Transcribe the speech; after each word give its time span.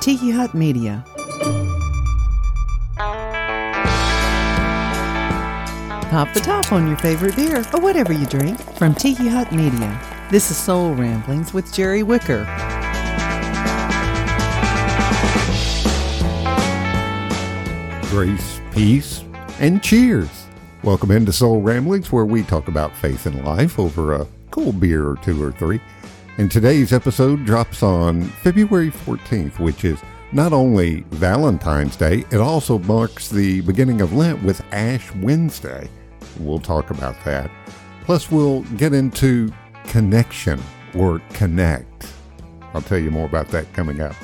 Tiki 0.00 0.30
Hut 0.30 0.54
Media. 0.54 1.04
Pop 6.10 6.32
the 6.34 6.40
top 6.40 6.72
on 6.72 6.88
your 6.88 6.96
favorite 6.96 7.36
beer 7.36 7.64
or 7.72 7.80
whatever 7.80 8.12
you 8.12 8.26
drink 8.26 8.58
from 8.76 8.94
Tiki 8.94 9.28
Hut 9.28 9.52
Media. 9.52 10.00
This 10.30 10.50
is 10.50 10.56
Soul 10.56 10.94
Ramblings 10.94 11.52
with 11.52 11.72
Jerry 11.72 12.02
Wicker. 12.02 12.44
Grace, 18.10 18.60
peace, 18.72 19.22
and 19.60 19.82
cheers. 19.82 20.46
Welcome 20.82 21.10
into 21.10 21.32
Soul 21.32 21.60
Ramblings, 21.60 22.10
where 22.10 22.24
we 22.24 22.42
talk 22.42 22.66
about 22.66 22.96
faith 22.96 23.26
and 23.26 23.44
life 23.44 23.78
over 23.78 24.14
a 24.14 24.26
cool 24.50 24.72
beer 24.72 25.08
or 25.08 25.16
two 25.16 25.40
or 25.40 25.52
three. 25.52 25.80
And 26.40 26.50
today's 26.50 26.94
episode 26.94 27.44
drops 27.44 27.82
on 27.82 28.22
February 28.22 28.90
14th, 28.90 29.58
which 29.58 29.84
is 29.84 30.00
not 30.32 30.54
only 30.54 31.02
Valentine's 31.10 31.96
Day, 31.96 32.24
it 32.30 32.38
also 32.38 32.78
marks 32.78 33.28
the 33.28 33.60
beginning 33.60 34.00
of 34.00 34.14
Lent 34.14 34.42
with 34.42 34.64
Ash 34.72 35.14
Wednesday. 35.16 35.86
We'll 36.38 36.58
talk 36.58 36.88
about 36.88 37.22
that. 37.26 37.50
Plus, 38.04 38.30
we'll 38.30 38.62
get 38.78 38.94
into 38.94 39.52
connection 39.84 40.58
or 40.94 41.20
connect. 41.34 42.10
I'll 42.72 42.80
tell 42.80 42.96
you 42.96 43.10
more 43.10 43.26
about 43.26 43.48
that 43.48 43.70
coming 43.74 44.00
up. 44.00 44.16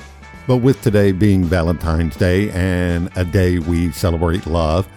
But 0.46 0.62
with 0.62 0.80
today 0.80 1.12
being 1.12 1.45
Valentine's 1.45 2.16
Day 2.16 2.48
and 2.52 3.10
a 3.16 3.27
day 3.27 3.59
we 3.59 3.93
celebrate 3.93 4.46
love, 4.46 4.88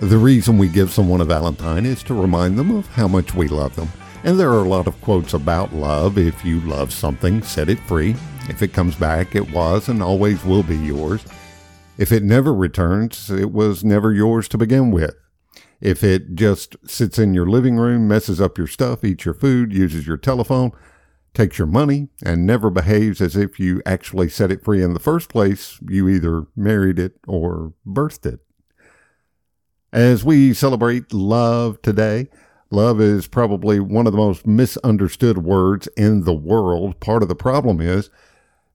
the 0.00 0.18
reason 0.18 0.58
we 0.58 0.68
give 0.68 0.92
someone 0.92 1.22
a 1.22 1.24
Valentine 1.24 1.86
is 1.86 2.02
to 2.02 2.12
remind 2.12 2.58
them 2.58 2.76
of 2.76 2.86
how 2.88 3.08
much 3.08 3.34
we 3.34 3.48
love 3.48 3.74
them. 3.74 3.88
And 4.24 4.38
there 4.38 4.50
are 4.50 4.64
a 4.64 4.68
lot 4.68 4.86
of 4.86 5.00
quotes 5.00 5.34
about 5.34 5.74
love. 5.74 6.16
If 6.16 6.44
you 6.44 6.60
love 6.60 6.92
something, 6.92 7.42
set 7.42 7.68
it 7.68 7.80
free. 7.80 8.14
If 8.48 8.62
it 8.62 8.72
comes 8.72 8.94
back, 8.94 9.34
it 9.34 9.50
was 9.50 9.88
and 9.88 10.00
always 10.00 10.44
will 10.44 10.62
be 10.62 10.76
yours. 10.76 11.24
If 11.98 12.12
it 12.12 12.22
never 12.22 12.54
returns, 12.54 13.30
it 13.30 13.50
was 13.50 13.82
never 13.82 14.12
yours 14.12 14.46
to 14.48 14.58
begin 14.58 14.92
with. 14.92 15.16
If 15.80 16.04
it 16.04 16.36
just 16.36 16.76
sits 16.86 17.18
in 17.18 17.34
your 17.34 17.46
living 17.46 17.76
room, 17.76 18.06
messes 18.06 18.40
up 18.40 18.56
your 18.56 18.68
stuff, 18.68 19.02
eats 19.02 19.24
your 19.24 19.34
food, 19.34 19.72
uses 19.72 20.06
your 20.06 20.16
telephone, 20.16 20.70
takes 21.34 21.58
your 21.58 21.66
money, 21.66 22.08
and 22.24 22.46
never 22.46 22.70
behaves 22.70 23.20
as 23.20 23.34
if 23.34 23.58
you 23.58 23.82
actually 23.84 24.28
set 24.28 24.52
it 24.52 24.62
free 24.62 24.84
in 24.84 24.94
the 24.94 25.00
first 25.00 25.28
place, 25.28 25.80
you 25.88 26.08
either 26.08 26.46
married 26.54 27.00
it 27.00 27.14
or 27.26 27.72
birthed 27.84 28.24
it. 28.24 28.38
As 29.92 30.24
we 30.24 30.54
celebrate 30.54 31.12
love 31.12 31.82
today, 31.82 32.28
love 32.72 33.00
is 33.00 33.26
probably 33.26 33.78
one 33.80 34.06
of 34.06 34.12
the 34.12 34.18
most 34.18 34.46
misunderstood 34.46 35.38
words 35.38 35.88
in 35.96 36.24
the 36.24 36.34
world. 36.34 36.98
Part 37.00 37.22
of 37.22 37.28
the 37.28 37.34
problem 37.34 37.80
is 37.80 38.10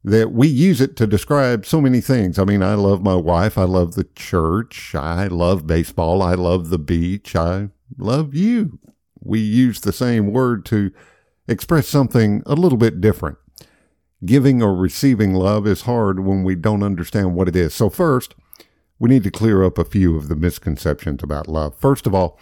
that 0.03 0.31
we 0.31 0.47
use 0.47 0.79
it 0.79 0.95
to 0.95 1.07
describe 1.07 1.65
so 1.65 1.81
many 1.81 1.99
things. 1.99 2.39
I 2.39 2.45
mean, 2.45 2.63
I 2.63 2.75
love 2.75 3.01
my 3.01 3.15
wife. 3.15 3.57
I 3.57 3.63
love 3.63 3.95
the 3.95 4.07
church. 4.15 4.95
I 4.95 5.27
love 5.27 5.67
baseball. 5.67 6.21
I 6.21 6.35
love 6.35 6.69
the 6.69 6.79
beach. 6.79 7.35
I 7.35 7.69
love 7.97 8.33
you. 8.33 8.79
We 9.21 9.39
use 9.39 9.81
the 9.81 9.91
same 9.91 10.31
word 10.31 10.65
to 10.67 10.91
express 11.47 11.87
something 11.87 12.43
a 12.45 12.53
little 12.53 12.77
bit 12.77 13.01
different. 13.01 13.37
Giving 14.25 14.63
or 14.63 14.75
receiving 14.75 15.33
love 15.33 15.67
is 15.67 15.81
hard 15.81 16.21
when 16.21 16.43
we 16.43 16.55
don't 16.55 16.83
understand 16.83 17.35
what 17.35 17.47
it 17.47 17.55
is. 17.55 17.73
So, 17.73 17.89
first, 17.89 18.33
we 18.99 19.09
need 19.09 19.23
to 19.23 19.31
clear 19.31 19.63
up 19.63 19.77
a 19.77 19.85
few 19.85 20.15
of 20.17 20.27
the 20.27 20.35
misconceptions 20.35 21.21
about 21.21 21.47
love. 21.47 21.75
First 21.75 22.07
of 22.07 22.15
all, 22.15 22.39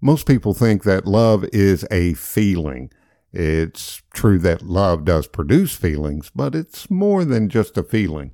most 0.00 0.26
people 0.26 0.52
think 0.52 0.84
that 0.84 1.06
love 1.06 1.44
is 1.52 1.86
a 1.90 2.14
feeling. 2.14 2.90
It's 3.32 4.02
true 4.12 4.38
that 4.40 4.62
love 4.62 5.04
does 5.04 5.26
produce 5.26 5.74
feelings, 5.74 6.30
but 6.34 6.54
it's 6.54 6.90
more 6.90 7.24
than 7.24 7.48
just 7.48 7.76
a 7.76 7.82
feeling. 7.82 8.32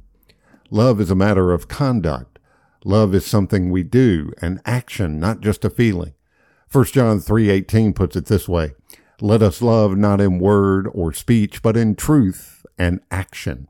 Love 0.70 1.00
is 1.00 1.10
a 1.10 1.14
matter 1.14 1.52
of 1.52 1.68
conduct. 1.68 2.38
Love 2.84 3.14
is 3.14 3.24
something 3.24 3.70
we 3.70 3.82
do, 3.82 4.32
an 4.40 4.60
action, 4.64 5.20
not 5.20 5.40
just 5.40 5.64
a 5.64 5.70
feeling. 5.70 6.14
1 6.70 6.84
John 6.86 7.20
3:18 7.20 7.92
puts 7.94 8.16
it 8.16 8.26
this 8.26 8.48
way: 8.48 8.74
Let 9.20 9.42
us 9.42 9.62
love 9.62 9.96
not 9.96 10.20
in 10.20 10.38
word 10.38 10.88
or 10.92 11.12
speech, 11.12 11.62
but 11.62 11.76
in 11.76 11.94
truth 11.94 12.64
and 12.78 13.00
action. 13.10 13.68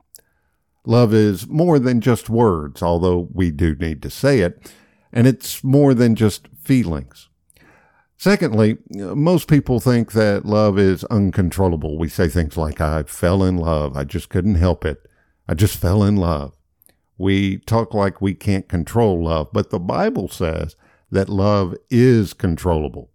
Love 0.85 1.13
is 1.13 1.47
more 1.47 1.79
than 1.79 2.01
just 2.01 2.29
words, 2.29 2.81
although 2.81 3.29
we 3.31 3.51
do 3.51 3.75
need 3.75 4.01
to 4.01 4.09
say 4.09 4.39
it, 4.39 4.71
and 5.11 5.27
it's 5.27 5.63
more 5.63 5.93
than 5.93 6.15
just 6.15 6.47
feelings. 6.57 7.29
Secondly, 8.17 8.77
most 8.89 9.47
people 9.47 9.79
think 9.79 10.13
that 10.13 10.45
love 10.45 10.79
is 10.79 11.03
uncontrollable. 11.05 11.97
We 11.97 12.07
say 12.07 12.29
things 12.29 12.55
like, 12.55 12.79
I 12.79 13.03
fell 13.03 13.43
in 13.43 13.57
love. 13.57 13.97
I 13.97 14.03
just 14.05 14.29
couldn't 14.29 14.55
help 14.55 14.85
it. 14.85 15.05
I 15.47 15.55
just 15.55 15.77
fell 15.77 16.03
in 16.03 16.15
love. 16.15 16.55
We 17.17 17.57
talk 17.57 17.93
like 17.93 18.21
we 18.21 18.33
can't 18.33 18.69
control 18.69 19.23
love, 19.23 19.49
but 19.51 19.69
the 19.69 19.79
Bible 19.79 20.29
says 20.29 20.75
that 21.11 21.29
love 21.29 21.75
is 21.89 22.33
controllable. 22.33 23.11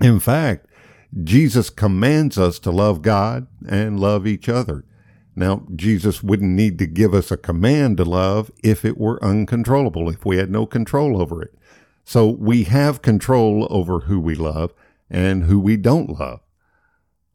In 0.00 0.20
fact, 0.20 0.66
Jesus 1.24 1.70
commands 1.70 2.38
us 2.38 2.58
to 2.60 2.70
love 2.70 3.02
God 3.02 3.46
and 3.68 3.98
love 3.98 4.26
each 4.26 4.48
other. 4.48 4.84
Now, 5.34 5.66
Jesus 5.74 6.22
wouldn't 6.22 6.50
need 6.50 6.78
to 6.78 6.86
give 6.86 7.14
us 7.14 7.30
a 7.30 7.36
command 7.36 7.96
to 7.96 8.04
love 8.04 8.50
if 8.62 8.84
it 8.84 8.98
were 8.98 9.22
uncontrollable, 9.24 10.10
if 10.10 10.24
we 10.24 10.36
had 10.36 10.50
no 10.50 10.66
control 10.66 11.20
over 11.20 11.42
it. 11.42 11.54
So 12.08 12.26
we 12.26 12.64
have 12.64 13.02
control 13.02 13.68
over 13.68 14.00
who 14.00 14.18
we 14.18 14.34
love 14.34 14.72
and 15.10 15.42
who 15.42 15.60
we 15.60 15.76
don't 15.76 16.18
love. 16.18 16.40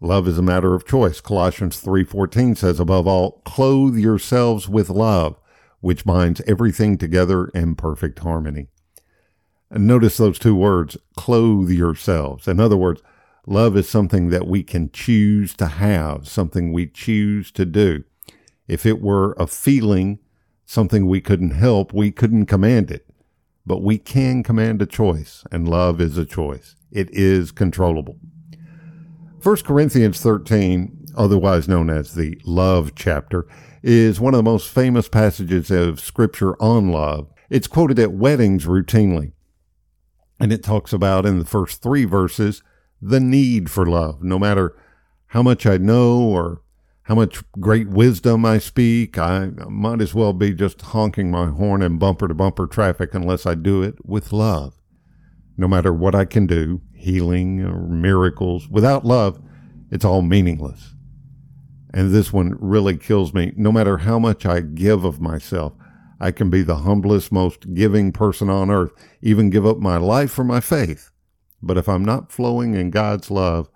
Love 0.01 0.27
is 0.27 0.39
a 0.39 0.41
matter 0.41 0.73
of 0.73 0.87
choice. 0.87 1.21
Colossians 1.21 1.79
3:14 1.79 2.55
says 2.55 2.79
above 2.79 3.05
all, 3.05 3.43
clothe 3.45 3.95
yourselves 3.95 4.67
with 4.67 4.89
love, 4.89 5.39
which 5.79 6.05
binds 6.05 6.41
everything 6.47 6.97
together 6.97 7.49
in 7.49 7.75
perfect 7.75 8.17
harmony. 8.17 8.65
And 9.69 9.85
notice 9.85 10.17
those 10.17 10.39
two 10.39 10.55
words, 10.55 10.97
clothe 11.15 11.69
yourselves. 11.69 12.47
In 12.47 12.59
other 12.59 12.75
words, 12.75 13.03
Love 13.45 13.77
is 13.77 13.87
something 13.87 14.29
that 14.29 14.47
we 14.47 14.63
can 14.63 14.89
choose 14.91 15.53
to 15.53 15.67
have, 15.67 16.27
something 16.27 16.73
we 16.73 16.87
choose 16.87 17.51
to 17.51 17.63
do. 17.63 18.03
If 18.67 18.87
it 18.87 19.01
were 19.01 19.33
a 19.33 19.45
feeling, 19.45 20.17
something 20.65 21.05
we 21.05 21.21
couldn't 21.21 21.51
help, 21.51 21.93
we 21.93 22.09
couldn't 22.09 22.47
command 22.47 22.89
it. 22.89 23.05
But 23.65 23.81
we 23.81 23.97
can 23.97 24.43
command 24.43 24.81
a 24.81 24.85
choice, 24.85 25.45
and 25.51 25.67
love 25.67 26.01
is 26.01 26.17
a 26.17 26.25
choice. 26.25 26.75
It 26.91 27.09
is 27.11 27.51
controllable. 27.51 28.19
1 29.41 29.55
Corinthians 29.57 30.19
13, 30.21 31.05
otherwise 31.15 31.67
known 31.67 31.89
as 31.89 32.13
the 32.13 32.39
love 32.45 32.93
chapter, 32.95 33.45
is 33.81 34.19
one 34.19 34.33
of 34.33 34.37
the 34.37 34.43
most 34.43 34.69
famous 34.69 35.07
passages 35.07 35.69
of 35.69 35.99
scripture 35.99 36.61
on 36.61 36.91
love. 36.91 37.29
It's 37.49 37.67
quoted 37.67 37.99
at 37.99 38.13
weddings 38.13 38.65
routinely. 38.65 39.33
And 40.39 40.51
it 40.51 40.63
talks 40.63 40.91
about 40.91 41.25
in 41.25 41.39
the 41.39 41.45
first 41.45 41.81
three 41.81 42.05
verses 42.05 42.63
the 43.01 43.19
need 43.19 43.69
for 43.69 43.85
love. 43.85 44.23
No 44.23 44.39
matter 44.39 44.75
how 45.27 45.43
much 45.43 45.65
I 45.65 45.77
know 45.77 46.19
or 46.19 46.62
how 47.03 47.15
much 47.15 47.43
great 47.59 47.89
wisdom 47.89 48.45
I 48.45 48.59
speak, 48.59 49.17
I 49.17 49.47
might 49.67 50.01
as 50.01 50.13
well 50.13 50.31
be 50.31 50.53
just 50.53 50.81
honking 50.81 51.29
my 51.29 51.47
horn 51.47 51.81
in 51.81 51.97
bumper 51.97 52.29
to 52.29 52.33
bumper 52.33 52.65
traffic 52.65 53.13
unless 53.13 53.45
I 53.45 53.55
do 53.55 53.83
it 53.83 53.95
with 54.05 54.31
love. 54.31 54.79
No 55.57 55.67
matter 55.67 55.93
what 55.93 56.15
I 56.15 56.23
can 56.23 56.47
do, 56.47 56.81
healing 56.93 57.61
or 57.61 57.87
miracles, 57.87 58.69
without 58.69 59.05
love, 59.05 59.41
it's 59.91 60.05
all 60.05 60.21
meaningless. 60.21 60.95
And 61.93 62.11
this 62.11 62.31
one 62.31 62.55
really 62.59 62.97
kills 62.97 63.33
me. 63.33 63.51
No 63.57 63.71
matter 63.71 63.97
how 63.97 64.17
much 64.17 64.45
I 64.45 64.61
give 64.61 65.03
of 65.03 65.19
myself, 65.19 65.73
I 66.21 66.31
can 66.31 66.49
be 66.49 66.61
the 66.61 66.77
humblest, 66.77 67.33
most 67.33 67.73
giving 67.73 68.13
person 68.13 68.49
on 68.49 68.71
earth, 68.71 68.93
even 69.21 69.49
give 69.49 69.65
up 69.65 69.77
my 69.77 69.97
life 69.97 70.31
for 70.31 70.45
my 70.45 70.61
faith. 70.61 71.11
But 71.61 71.77
if 71.77 71.89
I'm 71.89 72.05
not 72.05 72.31
flowing 72.31 72.75
in 72.75 72.91
God's 72.91 73.29
love, 73.29 73.69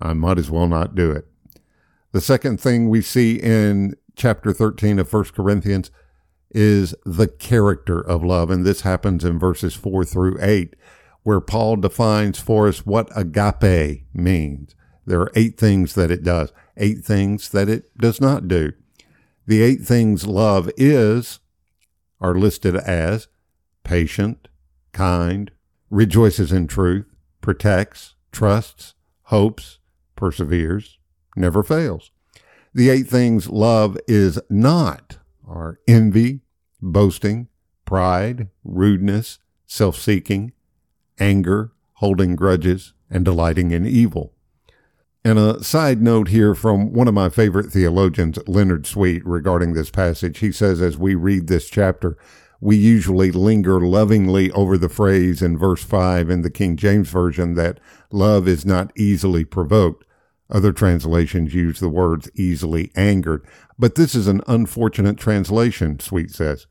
I 0.00 0.14
might 0.14 0.38
as 0.38 0.50
well 0.50 0.66
not 0.66 0.94
do 0.94 1.10
it. 1.12 1.26
The 2.14 2.20
second 2.20 2.60
thing 2.60 2.88
we 2.88 3.02
see 3.02 3.40
in 3.40 3.96
chapter 4.14 4.52
13 4.52 5.00
of 5.00 5.12
1 5.12 5.24
Corinthians 5.34 5.90
is 6.52 6.94
the 7.04 7.26
character 7.26 8.00
of 8.00 8.22
love. 8.22 8.50
And 8.50 8.64
this 8.64 8.82
happens 8.82 9.24
in 9.24 9.36
verses 9.36 9.74
4 9.74 10.04
through 10.04 10.38
8, 10.40 10.76
where 11.24 11.40
Paul 11.40 11.74
defines 11.74 12.38
for 12.38 12.68
us 12.68 12.86
what 12.86 13.10
agape 13.16 14.04
means. 14.14 14.76
There 15.04 15.22
are 15.22 15.32
eight 15.34 15.58
things 15.58 15.96
that 15.96 16.12
it 16.12 16.22
does, 16.22 16.52
eight 16.76 17.04
things 17.04 17.48
that 17.48 17.68
it 17.68 17.98
does 17.98 18.20
not 18.20 18.46
do. 18.46 18.74
The 19.48 19.62
eight 19.62 19.80
things 19.80 20.24
love 20.24 20.70
is 20.76 21.40
are 22.20 22.36
listed 22.36 22.76
as 22.76 23.26
patient, 23.82 24.46
kind, 24.92 25.50
rejoices 25.90 26.52
in 26.52 26.68
truth, 26.68 27.06
protects, 27.40 28.14
trusts, 28.30 28.94
hopes, 29.24 29.80
perseveres, 30.14 30.98
never 31.36 31.62
fails. 31.62 32.10
The 32.72 32.90
eight 32.90 33.06
things 33.06 33.48
love 33.48 33.96
is 34.08 34.40
not 34.50 35.18
are 35.46 35.78
envy, 35.86 36.40
boasting, 36.80 37.48
pride, 37.84 38.48
rudeness, 38.64 39.38
self 39.66 39.96
seeking, 39.96 40.52
anger, 41.18 41.72
holding 41.94 42.36
grudges, 42.36 42.92
and 43.10 43.24
delighting 43.24 43.70
in 43.70 43.86
evil. 43.86 44.32
And 45.24 45.38
a 45.38 45.64
side 45.64 46.02
note 46.02 46.28
here 46.28 46.54
from 46.54 46.92
one 46.92 47.08
of 47.08 47.14
my 47.14 47.30
favorite 47.30 47.70
theologians, 47.72 48.38
Leonard 48.46 48.86
Sweet, 48.86 49.24
regarding 49.24 49.72
this 49.72 49.90
passage. 49.90 50.40
He 50.40 50.52
says, 50.52 50.82
as 50.82 50.98
we 50.98 51.14
read 51.14 51.46
this 51.46 51.70
chapter, 51.70 52.18
we 52.60 52.76
usually 52.76 53.30
linger 53.30 53.80
lovingly 53.80 54.50
over 54.52 54.76
the 54.76 54.88
phrase 54.88 55.40
in 55.40 55.56
verse 55.56 55.82
5 55.82 56.28
in 56.28 56.42
the 56.42 56.50
King 56.50 56.76
James 56.76 57.08
Version 57.08 57.54
that 57.54 57.80
love 58.10 58.46
is 58.46 58.66
not 58.66 58.92
easily 58.96 59.44
provoked. 59.44 60.04
Other 60.50 60.72
translations 60.72 61.54
use 61.54 61.80
the 61.80 61.88
words 61.88 62.30
easily 62.34 62.90
angered. 62.94 63.46
But 63.78 63.94
this 63.94 64.14
is 64.14 64.28
an 64.28 64.42
unfortunate 64.46 65.16
translation, 65.16 65.98
Sweet 66.00 66.30
says. 66.30 66.66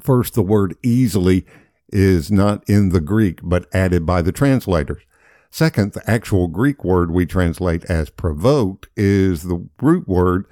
First, 0.00 0.34
the 0.34 0.42
word 0.42 0.76
easily 0.82 1.44
is 1.90 2.30
not 2.30 2.68
in 2.68 2.90
the 2.90 3.00
Greek, 3.00 3.40
but 3.42 3.66
added 3.74 4.06
by 4.06 4.22
the 4.22 4.32
translators. 4.32 5.02
Second, 5.50 5.92
the 5.92 6.08
actual 6.08 6.46
Greek 6.46 6.84
word 6.84 7.10
we 7.10 7.26
translate 7.26 7.84
as 7.86 8.10
provoked 8.10 8.88
is 8.96 9.44
the 9.44 9.66
root 9.80 10.06
word 10.06 10.44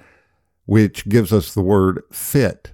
which 0.65 1.07
gives 1.07 1.31
us 1.31 1.53
the 1.53 1.61
word 1.61 2.01
fit. 2.11 2.73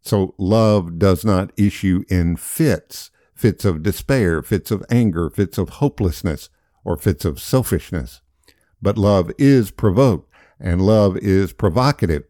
So 0.00 0.34
love 0.38 0.98
does 0.98 1.24
not 1.24 1.52
issue 1.56 2.04
in 2.08 2.36
fits, 2.36 3.10
fits 3.34 3.64
of 3.64 3.82
despair, 3.82 4.42
fits 4.42 4.70
of 4.70 4.84
anger, 4.90 5.30
fits 5.30 5.58
of 5.58 5.68
hopelessness, 5.68 6.48
or 6.84 6.96
fits 6.96 7.24
of 7.24 7.40
selfishness. 7.40 8.22
But 8.86 8.96
love 8.96 9.32
is 9.36 9.72
provoked, 9.72 10.32
and 10.60 10.80
love 10.80 11.16
is 11.16 11.52
provocative. 11.52 12.22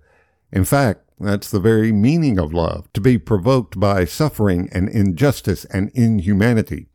In 0.51 0.65
fact, 0.65 1.03
that's 1.21 1.51
the 1.51 1.61
very 1.61 1.93
meaning 1.93 2.39
of 2.39 2.55
love, 2.55 2.91
to 2.95 3.01
be 3.03 3.19
provoked 3.19 3.79
by 3.79 4.07
suffering 4.07 4.71
and 4.73 4.89
injustice 4.89 5.67
and 5.67 5.91
inhumanity. 5.91 6.87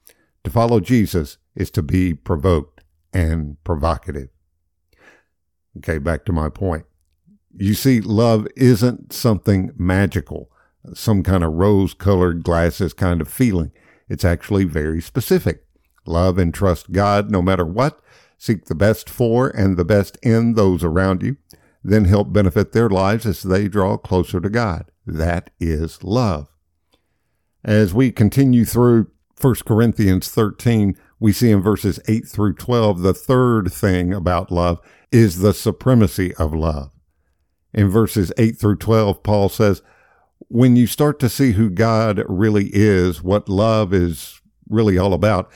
To 0.45 0.49
follow 0.49 0.79
Jesus 0.79 1.37
is 1.53 1.69
to 1.77 1.83
be 1.83 2.15
provoked 2.15 2.83
and 3.13 3.63
provocative. 3.63 4.29
Okay, 5.77 5.99
back 5.99 6.25
to 6.25 6.33
my 6.33 6.49
point. 6.49 6.87
You 7.55 7.75
see, 7.75 8.01
love 8.01 8.47
isn't 8.55 9.13
something 9.13 9.73
magical, 9.77 10.49
some 10.95 11.21
kind 11.21 11.43
of 11.43 11.53
rose 11.53 11.93
colored 11.93 12.43
glasses 12.43 12.93
kind 12.93 13.21
of 13.21 13.27
feeling. 13.27 13.71
It's 14.09 14.25
actually 14.25 14.63
very 14.63 15.03
specific. 15.03 15.65
Love 16.07 16.39
and 16.39 16.51
trust 16.51 16.91
God 16.91 17.29
no 17.29 17.43
matter 17.43 17.63
what. 17.63 18.01
Seek 18.41 18.65
the 18.65 18.73
best 18.73 19.07
for 19.07 19.49
and 19.49 19.77
the 19.77 19.85
best 19.85 20.17
in 20.23 20.55
those 20.55 20.83
around 20.83 21.21
you. 21.21 21.37
Then 21.83 22.05
help 22.05 22.33
benefit 22.33 22.71
their 22.71 22.89
lives 22.89 23.27
as 23.27 23.43
they 23.43 23.67
draw 23.67 23.97
closer 23.97 24.41
to 24.41 24.49
God. 24.49 24.85
That 25.05 25.51
is 25.59 26.03
love. 26.03 26.49
As 27.63 27.93
we 27.93 28.11
continue 28.11 28.65
through 28.65 29.11
1 29.39 29.55
Corinthians 29.63 30.27
13, 30.29 30.97
we 31.19 31.31
see 31.31 31.51
in 31.51 31.61
verses 31.61 31.99
8 32.07 32.27
through 32.27 32.55
12 32.55 33.01
the 33.01 33.13
third 33.13 33.71
thing 33.71 34.11
about 34.11 34.51
love 34.51 34.79
is 35.11 35.37
the 35.37 35.53
supremacy 35.53 36.33
of 36.33 36.51
love. 36.51 36.91
In 37.75 37.89
verses 37.89 38.33
8 38.39 38.57
through 38.57 38.77
12, 38.77 39.21
Paul 39.21 39.49
says, 39.49 39.83
When 40.47 40.75
you 40.75 40.87
start 40.87 41.19
to 41.19 41.29
see 41.29 41.51
who 41.51 41.69
God 41.69 42.23
really 42.27 42.71
is, 42.73 43.21
what 43.21 43.47
love 43.47 43.93
is 43.93 44.41
really 44.67 44.97
all 44.97 45.13
about, 45.13 45.51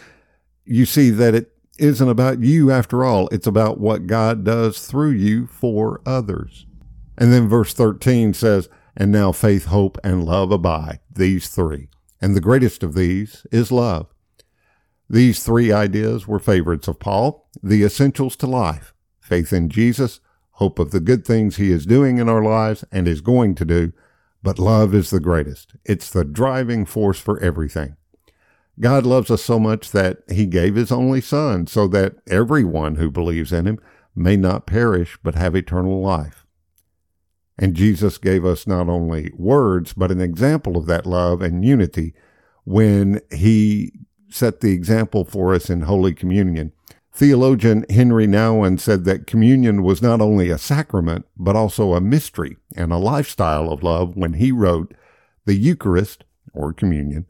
you 0.65 0.85
see 0.85 1.09
that 1.09 1.33
it 1.33 1.55
isn't 1.77 2.10
about 2.10 2.42
you 2.42 2.72
after 2.72 3.04
all. 3.04 3.27
It's 3.31 3.48
about 3.48 3.80
what 3.80 4.07
God 4.07 4.44
does 4.44 4.80
through 4.80 5.12
you 5.12 5.48
for 5.48 6.01
others. 6.06 6.66
And 7.18 7.31
then 7.31 7.48
verse 7.48 7.74
13 7.74 8.33
says, 8.33 8.69
And 8.95 9.12
now 9.12 9.31
faith, 9.31 9.66
hope, 9.66 9.98
and 10.04 10.25
love 10.25 10.51
abide, 10.51 11.00
these 11.13 11.50
three 11.50 11.89
and 12.25 12.36
the 12.36 12.42
greatest 12.42 12.81
of 12.81 12.95
these 12.95 13.45
is 13.51 13.72
love. 13.72 14.07
These 15.07 15.44
three 15.44 15.72
ideas 15.72 16.27
were 16.27 16.39
favorites 16.39 16.88
of 16.88 17.00
Paul, 17.00 17.48
the 17.62 17.83
essentials 17.83 18.36
to 18.38 18.48
life 18.48 18.94
faith 19.19 19.51
in 19.51 19.69
Jesus, 19.69 20.19
hope 20.54 20.78
of 20.78 20.92
the 20.92 21.00
good 21.00 21.25
things 21.25 21.56
he 21.56 21.71
is 21.71 21.86
doing 21.86 22.18
in 22.18 22.30
our 22.30 22.44
lives 22.44 22.83
and 22.92 23.07
is 23.07 23.21
going 23.21 23.56
to 23.56 23.66
do, 23.66 23.92
but 24.44 24.60
love 24.60 24.94
is 24.94 25.10
the 25.10 25.19
greatest. 25.19 25.75
It's 25.83 26.12
the 26.12 26.24
driving 26.24 26.86
force 26.86 27.19
for 27.19 27.39
everything. 27.39 27.95
God 28.80 29.06
loves 29.06 29.31
us 29.31 29.42
so 29.42 29.60
much 29.60 29.92
that 29.92 30.19
he 30.30 30.45
gave 30.45 30.75
his 30.75 30.92
only 30.92 31.22
Son 31.22 31.66
so 31.68 31.88
that 31.88 32.16
everyone 32.27 32.95
who 32.95 33.10
believes 33.10 33.54
in 33.54 33.66
him 33.66 33.80
may 34.16 34.36
not 34.36 34.66
perish 34.66 35.18
but 35.24 35.36
have 35.36 35.56
eternal 35.56 36.01
life. 36.01 36.45
And 37.57 37.74
Jesus 37.74 38.18
gave 38.18 38.45
us 38.45 38.68
not 38.68 38.89
only 38.89 39.31
words, 39.38 39.94
but 39.94 40.12
an 40.12 40.19
example 40.19 40.75
of 40.75 40.88
that 40.88 41.06
love 41.06 41.42
and 41.42 41.63
unity 41.63 42.13
when 42.66 43.22
he 43.31 43.94
set 44.30 44.60
the 44.60 44.74
example 44.74 45.24
for 45.24 45.54
us 45.54 45.69
in 45.69 45.81
Holy 45.81 46.13
Communion. 46.13 46.74
Theologian 47.13 47.86
Henri 47.89 48.28
Nouwen 48.28 48.78
said 48.78 49.06
that 49.06 49.25
communion 49.25 49.83
was 49.83 50.01
not 50.01 50.19
only 50.19 50.50
a 50.50 50.57
sacrament, 50.57 51.25
but 51.38 51.56
also 51.56 51.94
a 51.94 52.01
mystery 52.01 52.57
and 52.75 52.92
a 52.92 52.98
lifestyle 52.98 53.71
of 53.71 53.83
love 53.83 54.18
when 54.18 54.33
he 54.33 54.51
wrote, 54.51 54.94
The 55.45 55.56
Eucharist, 55.56 56.25
or 56.54 56.74
communion, 56.74 57.25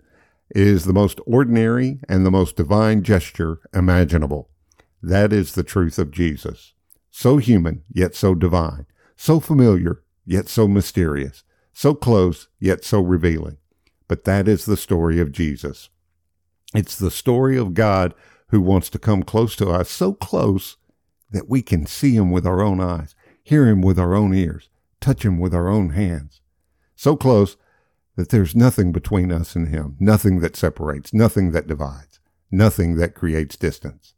is 0.51 0.85
the 0.85 0.93
most 0.93 1.19
ordinary 1.25 1.99
and 2.07 2.25
the 2.25 2.31
most 2.31 2.55
divine 2.55 3.03
gesture 3.03 3.59
imaginable. 3.73 4.49
That 5.01 5.33
is 5.33 5.53
the 5.53 5.63
truth 5.63 5.97
of 5.97 6.11
Jesus. 6.11 6.73
So 7.11 7.37
human, 7.37 7.83
yet 7.91 8.15
so 8.15 8.35
divine. 8.35 8.85
So 9.15 9.39
familiar, 9.39 10.03
yet 10.25 10.49
so 10.49 10.67
mysterious, 10.67 11.43
so 11.71 11.93
close, 11.93 12.47
yet 12.59 12.83
so 12.83 12.99
revealing. 13.01 13.57
But 14.07 14.25
that 14.25 14.47
is 14.47 14.65
the 14.65 14.77
story 14.77 15.19
of 15.19 15.31
Jesus. 15.31 15.89
It's 16.73 16.97
the 16.97 17.11
story 17.11 17.57
of 17.57 17.73
God 17.73 18.13
who 18.49 18.61
wants 18.61 18.89
to 18.89 18.99
come 18.99 19.23
close 19.23 19.55
to 19.55 19.69
us, 19.69 19.89
so 19.89 20.13
close 20.13 20.77
that 21.31 21.49
we 21.49 21.61
can 21.61 21.85
see 21.85 22.15
him 22.15 22.31
with 22.31 22.45
our 22.45 22.61
own 22.61 22.79
eyes, 22.79 23.15
hear 23.43 23.67
him 23.67 23.81
with 23.81 23.97
our 23.97 24.13
own 24.13 24.33
ears, 24.33 24.69
touch 24.99 25.23
him 25.23 25.39
with 25.39 25.53
our 25.53 25.67
own 25.67 25.91
hands. 25.91 26.41
So 26.95 27.15
close 27.15 27.57
that 28.15 28.29
there's 28.29 28.55
nothing 28.55 28.91
between 28.91 29.31
us 29.31 29.55
and 29.55 29.67
him, 29.67 29.95
nothing 29.99 30.39
that 30.39 30.55
separates, 30.55 31.13
nothing 31.13 31.51
that 31.51 31.67
divides, 31.67 32.19
nothing 32.51 32.95
that 32.95 33.15
creates 33.15 33.55
distance. 33.55 34.13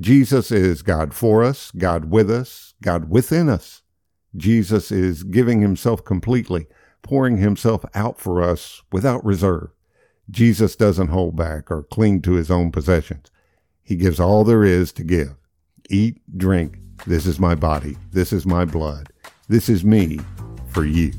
Jesus 0.00 0.50
is 0.50 0.82
God 0.82 1.14
for 1.14 1.44
us, 1.44 1.70
God 1.72 2.06
with 2.06 2.30
us, 2.30 2.74
God 2.82 3.10
within 3.10 3.48
us. 3.48 3.82
Jesus 4.34 4.90
is 4.90 5.22
giving 5.22 5.60
himself 5.60 6.04
completely, 6.04 6.66
pouring 7.02 7.36
himself 7.36 7.84
out 7.94 8.18
for 8.18 8.42
us 8.42 8.82
without 8.90 9.24
reserve. 9.24 9.70
Jesus 10.30 10.76
doesn't 10.76 11.08
hold 11.08 11.36
back 11.36 11.70
or 11.70 11.82
cling 11.82 12.22
to 12.22 12.32
his 12.32 12.50
own 12.50 12.72
possessions. 12.72 13.30
He 13.82 13.96
gives 13.96 14.18
all 14.18 14.44
there 14.44 14.64
is 14.64 14.92
to 14.92 15.04
give. 15.04 15.34
Eat, 15.90 16.20
drink. 16.38 16.78
This 17.06 17.26
is 17.26 17.38
my 17.38 17.54
body. 17.54 17.96
This 18.12 18.32
is 18.32 18.46
my 18.46 18.64
blood. 18.64 19.12
This 19.48 19.68
is 19.68 19.84
me 19.84 20.20
for 20.68 20.84
you. 20.84 21.12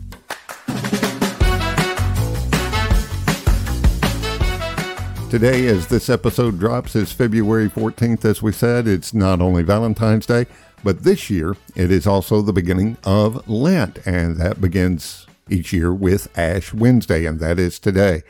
Today, 5.34 5.66
as 5.66 5.88
this 5.88 6.12
episode 6.12 6.60
drops, 6.60 6.96
is 6.96 7.12
February 7.12 7.68
14th, 7.68 8.24
as 8.24 8.44
we 8.44 8.52
said. 8.52 8.88
It's 8.88 9.16
not 9.16 9.42
only 9.42 9.64
Valentine's 9.64 10.28
Day, 10.28 10.46
but 10.84 11.02
this 11.02 11.28
year, 11.32 11.58
it 11.76 11.92
is 11.92 12.06
also 12.06 12.44
the 12.44 12.54
beginning 12.54 12.98
of 13.04 13.50
Lent, 13.50 13.98
and 14.06 14.38
that 14.38 14.62
begins 14.62 15.26
each 15.50 15.74
year 15.74 15.92
with 15.92 16.28
Ash 16.38 16.72
Wednesday, 16.72 17.26
and 17.26 17.40
that 17.40 17.58
is 17.58 17.80
today. 17.80 18.22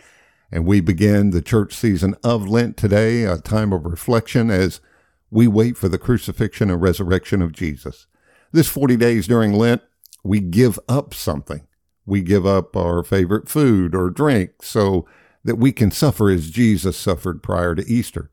And 0.49 0.65
we 0.65 0.79
begin 0.79 1.31
the 1.31 1.41
church 1.41 1.73
season 1.73 2.15
of 2.23 2.47
Lent 2.47 2.77
today, 2.77 3.25
a 3.25 3.37
time 3.37 3.73
of 3.73 3.83
reflection 3.83 4.49
as 4.49 4.79
we 5.29 5.45
wait 5.45 5.75
for 5.75 5.89
the 5.89 5.99
crucifixion 5.99 6.71
and 6.71 6.81
resurrection 6.81 7.41
of 7.41 7.51
Jesus. 7.51 8.07
This 8.53 8.69
40 8.69 8.95
days 8.95 9.27
during 9.27 9.51
Lent, 9.51 9.81
we 10.23 10.39
give 10.39 10.79
up 10.87 11.13
something. 11.13 11.67
We 12.05 12.21
give 12.21 12.45
up 12.45 12.77
our 12.77 13.03
favorite 13.03 13.49
food 13.49 13.93
or 13.93 14.09
drink 14.09 14.51
so 14.61 15.05
that 15.43 15.55
we 15.57 15.71
can 15.71 15.91
suffer 15.91 16.29
as 16.29 16.49
Jesus 16.49 16.97
suffered 16.97 17.43
prior 17.43 17.75
to 17.75 17.87
Easter. 17.87 18.31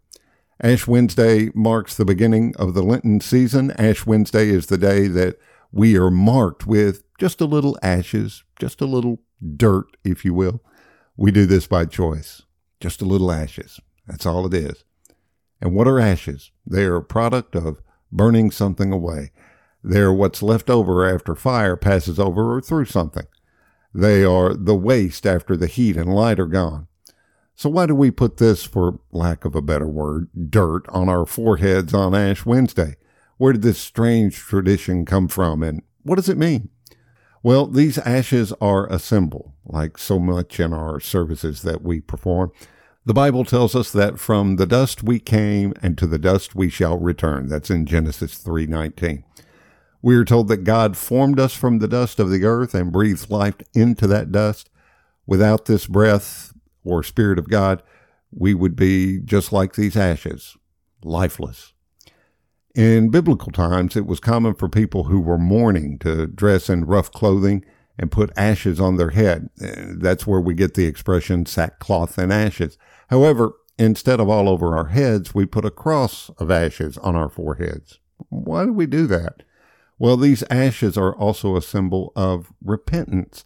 Ash 0.63 0.87
Wednesday 0.87 1.51
marks 1.55 1.97
the 1.97 2.05
beginning 2.05 2.55
of 2.59 2.75
the 2.75 2.83
Lenten 2.83 3.21
season. 3.21 3.71
Ash 3.73 4.05
Wednesday 4.07 4.49
is 4.49 4.67
the 4.67 4.79
day 4.79 5.07
that 5.09 5.39
we 5.73 5.97
are 5.97 6.11
marked 6.11 6.67
with 6.67 7.03
just 7.19 7.41
a 7.41 7.47
little 7.47 7.79
ashes, 7.83 8.45
just 8.59 8.81
a 8.81 8.87
little 8.87 9.21
dirt, 9.57 9.97
if 10.05 10.25
you 10.25 10.35
will. 10.35 10.63
We 11.17 11.31
do 11.31 11.47
this 11.47 11.67
by 11.67 11.87
choice. 11.87 12.43
Just 12.81 13.03
a 13.03 13.07
little 13.07 13.33
ashes. 13.33 13.81
That's 14.07 14.27
all 14.27 14.47
it 14.47 14.55
is. 14.55 14.85
And 15.61 15.75
what 15.75 15.87
are 15.87 16.01
ashes? 16.01 16.51
They 16.67 16.85
are 16.85 16.97
a 16.97 17.05
product 17.05 17.55
of 17.55 17.81
burning 18.11 18.51
something 18.51 18.93
away. 18.93 19.31
They're 19.83 20.13
what's 20.13 20.43
left 20.43 20.69
over 20.69 21.07
after 21.07 21.35
fire 21.35 21.77
passes 21.77 22.19
over 22.19 22.57
or 22.57 22.61
through 22.61 22.87
something. 22.87 23.27
They 23.95 24.25
are 24.25 24.55
the 24.55 24.75
waste 24.75 25.27
after 25.27 25.57
the 25.57 25.67
heat 25.67 25.97
and 25.97 26.15
light 26.15 26.39
are 26.39 26.47
gone. 26.47 26.87
So 27.61 27.69
why 27.69 27.85
do 27.85 27.95
we 27.95 28.11
put 28.11 28.39
this, 28.39 28.65
for 28.65 29.01
lack 29.13 29.45
of 29.45 29.55
a 29.55 29.61
better 29.61 29.87
word, 29.87 30.31
dirt 30.49 30.89
on 30.89 31.11
our 31.11 31.27
foreheads 31.27 31.93
on 31.93 32.15
Ash 32.15 32.47
Wednesday? 32.47 32.97
Where 33.37 33.53
did 33.53 33.61
this 33.61 33.79
strange 33.79 34.39
tradition 34.39 35.05
come 35.05 35.29
from 35.29 35.63
and 35.63 35.83
what 36.03 36.17
does 36.17 36.31
it 36.31 36.39
mean? 36.39 36.71
Well, 37.43 37.67
these 37.67 37.99
ashes 37.99 38.55
are 38.63 38.91
a 38.91 38.99
symbol, 38.99 39.53
like 39.67 39.99
so 39.99 40.19
much 40.19 40.59
in 40.59 40.73
our 40.73 41.01
services 41.01 41.61
that 41.61 41.83
we 41.83 42.01
perform. 42.01 42.51
The 43.05 43.13
Bible 43.13 43.45
tells 43.45 43.77
us 43.77 43.93
that 43.93 44.19
from 44.19 44.57
the 44.57 44.65
dust 44.65 45.03
we 45.03 45.19
came 45.19 45.75
and 45.83 45.99
to 45.99 46.07
the 46.07 46.19
dust 46.19 46.55
we 46.55 46.71
shall 46.71 46.97
return. 46.97 47.49
That's 47.49 47.69
in 47.69 47.85
Genesis 47.85 48.39
3:19. 48.39 49.23
We 50.01 50.17
are 50.17 50.25
told 50.25 50.49
that 50.49 50.65
God 50.65 50.97
formed 50.97 51.39
us 51.39 51.53
from 51.53 51.79
the 51.79 51.89
dust 51.89 52.21
of 52.21 52.31
the 52.31 52.47
earth 52.47 52.75
and 52.75 52.91
breathed 52.91 53.29
life 53.29 53.57
into 53.75 54.07
that 54.07 54.33
dust. 54.33 54.71
Without 55.27 55.67
this 55.67 55.87
breath 55.87 56.55
or 56.85 57.03
spirit 57.03 57.39
of 57.39 57.49
God, 57.49 57.83
we 58.31 58.55
would 58.55 58.77
be 58.77 59.21
just 59.21 59.53
like 59.53 59.75
these 59.75 59.97
ashes, 59.97 60.57
lifeless. 61.03 61.73
In 62.75 63.11
biblical 63.11 63.51
times, 63.51 63.97
it 63.97 64.07
was 64.07 64.21
common 64.21 64.55
for 64.55 64.69
people 64.69 65.05
who 65.05 65.21
were 65.21 65.39
mourning 65.39 65.99
to 66.01 66.27
dress 66.27 66.71
in 66.71 66.85
rough 66.85 67.11
clothing 67.11 67.65
and 67.99 68.13
put 68.13 68.33
ashes 68.37 68.81
on 68.81 68.97
their 68.97 69.11
head. 69.11 69.51
Uh, 69.63 69.95
that's 69.99 70.27
where 70.27 70.41
we 70.41 70.55
get 70.55 70.75
the 70.75 70.87
expression 70.87 71.45
sackcloth 71.47 72.17
and 72.17 72.33
ashes. 72.33 72.79
However, 73.09 73.53
instead 73.79 74.21
of 74.21 74.29
all 74.29 74.49
over 74.49 74.77
our 74.77 74.87
heads, 74.87 75.35
we 75.35 75.47
put 75.47 75.65
a 75.65 75.71
cross 75.71 76.31
of 76.39 76.51
ashes 76.51 76.97
on 76.99 77.17
our 77.17 77.29
foreheads. 77.29 77.99
Why 78.29 78.65
do 78.65 78.73
we 78.73 78.87
do 78.87 79.07
that? 79.09 79.43
Well, 79.99 80.17
these 80.17 80.45
ashes 80.49 80.97
are 80.97 81.15
also 81.15 81.57
a 81.57 81.63
symbol 81.63 82.13
of 82.17 82.53
repentance. 82.65 83.45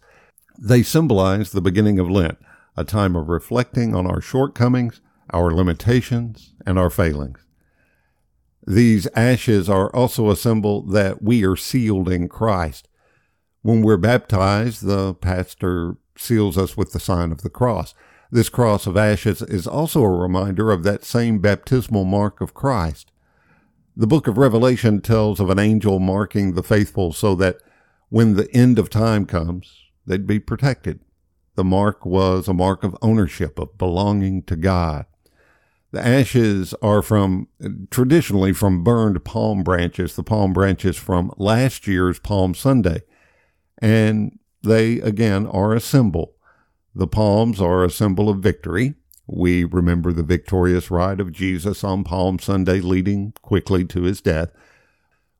They 0.57 0.83
symbolize 0.83 1.51
the 1.51 1.61
beginning 1.61 1.99
of 1.99 2.09
Lent, 2.09 2.37
a 2.77 2.83
time 2.83 3.15
of 3.15 3.29
reflecting 3.29 3.95
on 3.95 4.05
our 4.05 4.21
shortcomings, 4.21 5.01
our 5.31 5.53
limitations, 5.53 6.53
and 6.65 6.77
our 6.77 6.89
failings. 6.89 7.39
These 8.67 9.07
ashes 9.15 9.69
are 9.69 9.95
also 9.95 10.29
a 10.29 10.35
symbol 10.35 10.81
that 10.87 11.21
we 11.21 11.45
are 11.45 11.55
sealed 11.55 12.09
in 12.09 12.27
Christ. 12.27 12.87
When 13.61 13.81
we're 13.81 13.97
baptized, 13.97 14.85
the 14.85 15.13
pastor 15.13 15.97
seals 16.17 16.57
us 16.57 16.75
with 16.75 16.91
the 16.91 16.99
sign 16.99 17.31
of 17.31 17.41
the 17.41 17.49
cross. 17.49 17.93
This 18.31 18.49
cross 18.49 18.87
of 18.87 18.97
ashes 18.97 19.41
is 19.43 19.67
also 19.67 20.01
a 20.03 20.09
reminder 20.09 20.71
of 20.71 20.83
that 20.83 21.03
same 21.03 21.39
baptismal 21.39 22.05
mark 22.05 22.41
of 22.41 22.53
Christ. 22.53 23.11
The 23.95 24.07
book 24.07 24.27
of 24.27 24.37
Revelation 24.37 24.99
tells 24.99 25.39
of 25.39 25.49
an 25.49 25.59
angel 25.59 25.99
marking 25.99 26.53
the 26.53 26.63
faithful 26.63 27.13
so 27.13 27.35
that 27.35 27.57
when 28.09 28.35
the 28.35 28.51
end 28.51 28.79
of 28.79 28.89
time 28.89 29.25
comes, 29.25 29.73
they'd 30.05 30.27
be 30.27 30.39
protected. 30.39 30.99
The 31.55 31.63
mark 31.63 32.05
was 32.05 32.47
a 32.47 32.53
mark 32.53 32.83
of 32.83 32.97
ownership, 33.01 33.57
of 33.59 33.77
belonging 33.77 34.43
to 34.43 34.55
God. 34.55 35.05
The 35.91 36.05
ashes 36.05 36.73
are 36.81 37.01
from 37.01 37.47
traditionally 37.89 38.51
from 38.51 38.83
burned 38.83 39.23
palm 39.23 39.63
branches, 39.63 40.15
the 40.15 40.23
palm 40.23 40.51
branches 40.51 40.97
from 40.97 41.31
last 41.37 41.87
year's 41.87 42.19
Palm 42.19 42.53
Sunday. 42.53 43.03
And 43.77 44.37
they 44.61 44.99
again 44.99 45.47
are 45.47 45.73
a 45.73 45.79
symbol. 45.79 46.35
The 46.93 47.07
palms 47.07 47.61
are 47.61 47.83
a 47.83 47.89
symbol 47.89 48.29
of 48.29 48.39
victory. 48.39 48.95
We 49.27 49.63
remember 49.63 50.11
the 50.11 50.23
victorious 50.23 50.91
ride 50.91 51.19
of 51.19 51.31
Jesus 51.31 51.83
on 51.83 52.03
Palm 52.03 52.39
Sunday, 52.39 52.81
leading 52.81 53.33
quickly 53.41 53.85
to 53.85 54.03
his 54.03 54.21
death. 54.21 54.51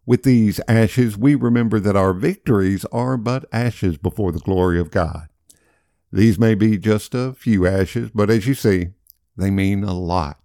With 0.06 0.24
these 0.24 0.62
ashes, 0.68 1.18
we 1.18 1.36
remember 1.36 1.80
that 1.80 1.96
our 1.96 2.14
victories 2.14 2.86
are 2.86 3.18
but 3.18 3.46
ashes 3.52 3.98
before 3.98 4.32
the 4.32 4.40
glory 4.40 4.80
of 4.80 4.92
God. 4.92 5.28
These 6.16 6.40
may 6.40 6.56
be 6.56 6.78
just 6.78 7.14
a 7.14 7.34
few 7.34 7.68
ashes, 7.68 8.10
but 8.16 8.30
as 8.30 8.48
you 8.48 8.54
see, 8.54 8.92
they 9.36 9.52
mean 9.52 9.84
a 9.84 9.94
lot. 9.94 10.40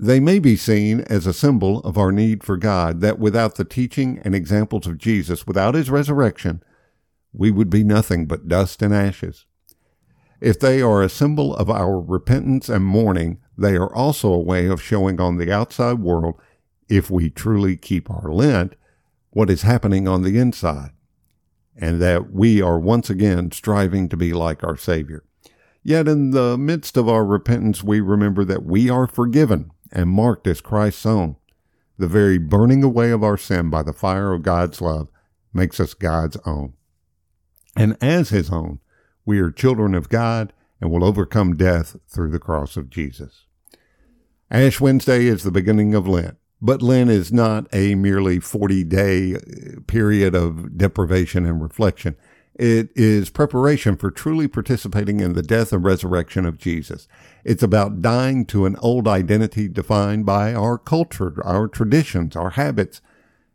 They 0.00 0.18
may 0.18 0.40
be 0.40 0.56
seen 0.56 1.02
as 1.02 1.28
a 1.28 1.32
symbol 1.32 1.78
of 1.82 1.96
our 1.96 2.10
need 2.10 2.42
for 2.42 2.56
God, 2.56 3.02
that 3.02 3.20
without 3.20 3.54
the 3.54 3.64
teaching 3.64 4.20
and 4.24 4.34
examples 4.34 4.88
of 4.88 4.98
Jesus, 4.98 5.46
without 5.46 5.76
his 5.76 5.90
resurrection, 5.90 6.60
we 7.32 7.52
would 7.52 7.70
be 7.70 7.84
nothing 7.84 8.26
but 8.26 8.48
dust 8.48 8.82
and 8.82 8.92
ashes. 8.92 9.46
If 10.40 10.58
they 10.58 10.82
are 10.82 11.04
a 11.04 11.08
symbol 11.08 11.54
of 11.54 11.70
our 11.70 12.00
repentance 12.00 12.68
and 12.68 12.84
mourning, 12.84 13.38
they 13.56 13.76
are 13.76 13.94
also 13.94 14.32
a 14.32 14.42
way 14.42 14.66
of 14.66 14.82
showing 14.82 15.20
on 15.20 15.36
the 15.36 15.52
outside 15.52 16.00
world, 16.00 16.34
if 16.88 17.12
we 17.12 17.30
truly 17.30 17.76
keep 17.76 18.10
our 18.10 18.32
Lent, 18.32 18.74
what 19.30 19.50
is 19.50 19.62
happening 19.62 20.08
on 20.08 20.22
the 20.22 20.36
inside, 20.36 20.90
and 21.82 22.00
that 22.00 22.32
we 22.32 22.62
are 22.62 22.78
once 22.78 23.10
again 23.10 23.50
striving 23.50 24.08
to 24.08 24.16
be 24.16 24.32
like 24.32 24.62
our 24.62 24.76
Savior. 24.76 25.24
Yet 25.82 26.06
in 26.06 26.30
the 26.30 26.56
midst 26.56 26.96
of 26.96 27.08
our 27.08 27.24
repentance, 27.24 27.82
we 27.82 27.98
remember 28.00 28.44
that 28.44 28.64
we 28.64 28.88
are 28.88 29.08
forgiven 29.08 29.72
and 29.90 30.08
marked 30.08 30.46
as 30.46 30.60
Christ's 30.60 31.04
own. 31.04 31.34
The 31.98 32.06
very 32.06 32.38
burning 32.38 32.84
away 32.84 33.10
of 33.10 33.24
our 33.24 33.36
sin 33.36 33.68
by 33.68 33.82
the 33.82 33.92
fire 33.92 34.32
of 34.32 34.44
God's 34.44 34.80
love 34.80 35.08
makes 35.52 35.80
us 35.80 35.92
God's 35.92 36.36
own. 36.46 36.74
And 37.74 37.96
as 38.00 38.28
His 38.28 38.48
own, 38.48 38.78
we 39.26 39.40
are 39.40 39.50
children 39.50 39.96
of 39.96 40.08
God 40.08 40.52
and 40.80 40.88
will 40.88 41.02
overcome 41.02 41.56
death 41.56 41.96
through 42.08 42.30
the 42.30 42.38
cross 42.38 42.76
of 42.76 42.90
Jesus. 42.90 43.46
Ash 44.52 44.80
Wednesday 44.80 45.26
is 45.26 45.42
the 45.42 45.50
beginning 45.50 45.96
of 45.96 46.06
Lent, 46.06 46.36
but 46.62 46.80
Lent 46.80 47.10
is 47.10 47.32
not 47.32 47.66
a 47.72 47.94
merely 47.96 48.38
40 48.38 48.84
day 48.84 49.34
uh, 49.34 49.80
period 49.86 50.34
of 50.34 50.78
deprivation 50.78 51.44
and 51.44 51.60
reflection. 51.60 52.16
It 52.54 52.90
is 52.94 53.30
preparation 53.30 53.96
for 53.96 54.10
truly 54.10 54.46
participating 54.46 55.20
in 55.20 55.32
the 55.32 55.42
death 55.42 55.72
and 55.72 55.84
resurrection 55.84 56.46
of 56.46 56.58
Jesus. 56.58 57.08
It's 57.44 57.62
about 57.62 58.00
dying 58.00 58.46
to 58.46 58.66
an 58.66 58.76
old 58.76 59.08
identity 59.08 59.68
defined 59.68 60.24
by 60.24 60.54
our 60.54 60.78
culture, 60.78 61.34
our 61.44 61.66
traditions, 61.66 62.36
our 62.36 62.50
habits, 62.50 63.00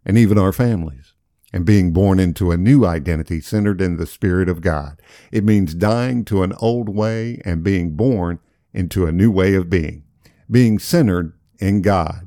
and 0.05 0.17
even 0.17 0.37
our 0.37 0.51
families 0.51 1.13
and 1.53 1.65
being 1.65 1.93
born 1.93 2.19
into 2.19 2.51
a 2.51 2.57
new 2.57 2.85
identity 2.85 3.39
centered 3.39 3.81
in 3.81 3.97
the 3.97 4.05
Spirit 4.05 4.49
of 4.49 4.61
God. 4.61 5.01
It 5.31 5.43
means 5.43 5.73
dying 5.73 6.25
to 6.25 6.43
an 6.43 6.53
old 6.59 6.89
way 6.89 7.41
and 7.45 7.63
being 7.63 7.91
born 7.95 8.39
into 8.73 9.05
a 9.05 9.11
new 9.11 9.31
way 9.31 9.55
of 9.55 9.69
being, 9.69 10.03
being 10.51 10.77
centered 10.77 11.33
in 11.59 11.81
God. 11.81 12.26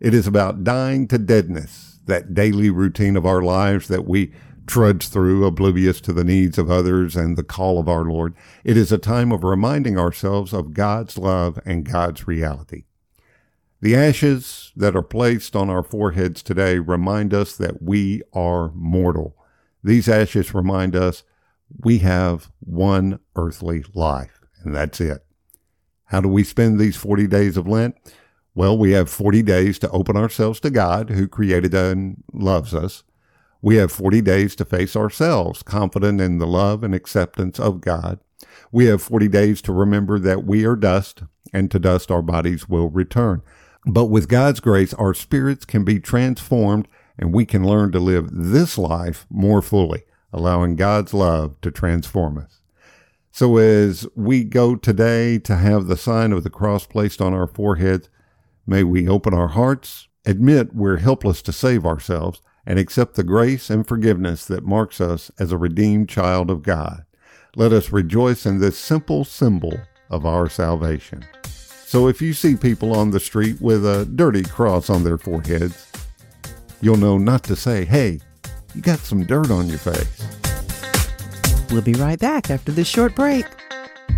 It 0.00 0.14
is 0.14 0.26
about 0.26 0.64
dying 0.64 1.06
to 1.08 1.18
deadness, 1.18 1.98
that 2.06 2.32
daily 2.32 2.70
routine 2.70 3.16
of 3.16 3.26
our 3.26 3.42
lives 3.42 3.86
that 3.88 4.06
we 4.06 4.32
trudge 4.66 5.08
through, 5.08 5.44
oblivious 5.44 6.00
to 6.00 6.12
the 6.12 6.24
needs 6.24 6.56
of 6.56 6.70
others 6.70 7.16
and 7.16 7.36
the 7.36 7.42
call 7.42 7.78
of 7.78 7.88
our 7.88 8.04
Lord. 8.04 8.34
It 8.64 8.76
is 8.76 8.92
a 8.92 8.98
time 8.98 9.30
of 9.30 9.44
reminding 9.44 9.98
ourselves 9.98 10.54
of 10.54 10.72
God's 10.72 11.18
love 11.18 11.58
and 11.66 11.84
God's 11.84 12.26
reality. 12.26 12.84
The 13.82 13.94
ashes 13.94 14.72
that 14.76 14.96
are 14.96 15.02
placed 15.02 15.54
on 15.54 15.68
our 15.68 15.82
foreheads 15.82 16.42
today 16.42 16.78
remind 16.78 17.34
us 17.34 17.56
that 17.56 17.82
we 17.82 18.22
are 18.32 18.70
mortal. 18.74 19.36
These 19.82 20.08
ashes 20.08 20.54
remind 20.54 20.94
us 20.94 21.24
we 21.82 21.98
have 21.98 22.50
one 22.60 23.20
earthly 23.36 23.84
life, 23.94 24.40
and 24.62 24.74
that's 24.74 25.00
it. 25.00 25.24
How 26.06 26.20
do 26.20 26.28
we 26.28 26.44
spend 26.44 26.78
these 26.78 26.96
40 26.96 27.26
days 27.26 27.56
of 27.56 27.66
Lent? 27.66 27.96
Well, 28.60 28.76
we 28.76 28.90
have 28.90 29.08
40 29.08 29.40
days 29.40 29.78
to 29.78 29.88
open 29.88 30.18
ourselves 30.18 30.60
to 30.60 30.68
God 30.68 31.08
who 31.08 31.26
created 31.26 31.72
and 31.72 32.22
loves 32.30 32.74
us. 32.74 33.04
We 33.62 33.76
have 33.76 33.90
40 33.90 34.20
days 34.20 34.54
to 34.56 34.66
face 34.66 34.94
ourselves, 34.94 35.62
confident 35.62 36.20
in 36.20 36.36
the 36.36 36.46
love 36.46 36.84
and 36.84 36.94
acceptance 36.94 37.58
of 37.58 37.80
God. 37.80 38.18
We 38.70 38.84
have 38.84 39.00
40 39.00 39.28
days 39.28 39.62
to 39.62 39.72
remember 39.72 40.18
that 40.18 40.44
we 40.44 40.66
are 40.66 40.76
dust, 40.76 41.22
and 41.54 41.70
to 41.70 41.78
dust 41.78 42.10
our 42.10 42.20
bodies 42.20 42.68
will 42.68 42.90
return. 42.90 43.40
But 43.86 44.10
with 44.10 44.28
God's 44.28 44.60
grace, 44.60 44.92
our 44.92 45.14
spirits 45.14 45.64
can 45.64 45.82
be 45.82 45.98
transformed 45.98 46.86
and 47.18 47.32
we 47.32 47.46
can 47.46 47.66
learn 47.66 47.92
to 47.92 47.98
live 47.98 48.28
this 48.30 48.76
life 48.76 49.24
more 49.30 49.62
fully, 49.62 50.02
allowing 50.34 50.76
God's 50.76 51.14
love 51.14 51.58
to 51.62 51.70
transform 51.70 52.36
us. 52.36 52.60
So 53.32 53.56
as 53.56 54.06
we 54.14 54.44
go 54.44 54.76
today 54.76 55.38
to 55.38 55.56
have 55.56 55.86
the 55.86 55.96
sign 55.96 56.32
of 56.32 56.44
the 56.44 56.50
cross 56.50 56.86
placed 56.86 57.22
on 57.22 57.32
our 57.32 57.46
foreheads, 57.46 58.10
may 58.70 58.84
we 58.84 59.08
open 59.08 59.34
our 59.34 59.48
hearts, 59.48 60.06
admit 60.24 60.72
we're 60.72 60.98
helpless 60.98 61.42
to 61.42 61.52
save 61.52 61.84
ourselves, 61.84 62.40
and 62.64 62.78
accept 62.78 63.16
the 63.16 63.24
grace 63.24 63.68
and 63.68 63.84
forgiveness 63.84 64.44
that 64.44 64.64
marks 64.64 65.00
us 65.00 65.28
as 65.40 65.50
a 65.50 65.58
redeemed 65.58 66.08
child 66.08 66.52
of 66.52 66.62
God. 66.62 67.04
Let 67.56 67.72
us 67.72 67.90
rejoice 67.90 68.46
in 68.46 68.60
this 68.60 68.78
simple 68.78 69.24
symbol 69.24 69.76
of 70.08 70.24
our 70.24 70.48
salvation. 70.48 71.24
So 71.84 72.06
if 72.06 72.22
you 72.22 72.32
see 72.32 72.54
people 72.54 72.96
on 72.96 73.10
the 73.10 73.18
street 73.18 73.60
with 73.60 73.84
a 73.84 74.04
dirty 74.04 74.44
cross 74.44 74.88
on 74.88 75.02
their 75.02 75.18
foreheads, 75.18 75.90
you'll 76.80 76.96
know 76.96 77.18
not 77.18 77.42
to 77.44 77.56
say, 77.56 77.84
hey, 77.84 78.20
you 78.76 78.82
got 78.82 79.00
some 79.00 79.26
dirt 79.26 79.50
on 79.50 79.68
your 79.68 79.78
face. 79.78 80.24
We'll 81.72 81.82
be 81.82 81.94
right 81.94 82.20
back 82.20 82.52
after 82.52 82.70
this 82.70 82.86
short 82.86 83.16
break. 83.16 83.46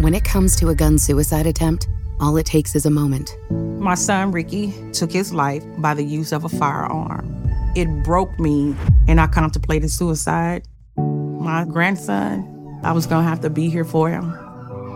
When 0.01 0.13
it 0.13 0.25
comes 0.25 0.57
to 0.57 0.69
a 0.69 0.75
gun 0.75 0.99
suicide 0.99 1.47
attempt, 1.47 1.89
all 2.23 2.37
it 2.37 2.47
takes 2.47 2.75
is 2.75 2.87
a 2.87 2.91
moment. 2.91 3.37
My 3.51 3.97
son 3.97 4.31
Ricky 4.31 4.73
took 4.93 5.11
his 5.11 5.35
life 5.35 5.65
by 5.79 5.93
the 5.93 6.05
use 6.05 6.33
of 6.33 6.45
a 6.45 6.49
firearm. 6.49 7.29
It 7.75 7.89
broke 8.05 8.39
me, 8.39 8.77
and 9.09 9.21
I 9.21 9.27
contemplated 9.27 9.91
suicide. 9.91 10.63
My 10.97 11.65
grandson, 11.65 12.81
I 12.85 12.93
was 12.93 13.07
gonna 13.07 13.29
have 13.29 13.41
to 13.41 13.51
be 13.51 13.69
here 13.69 13.85
for 13.85 14.09
him. 14.09 14.33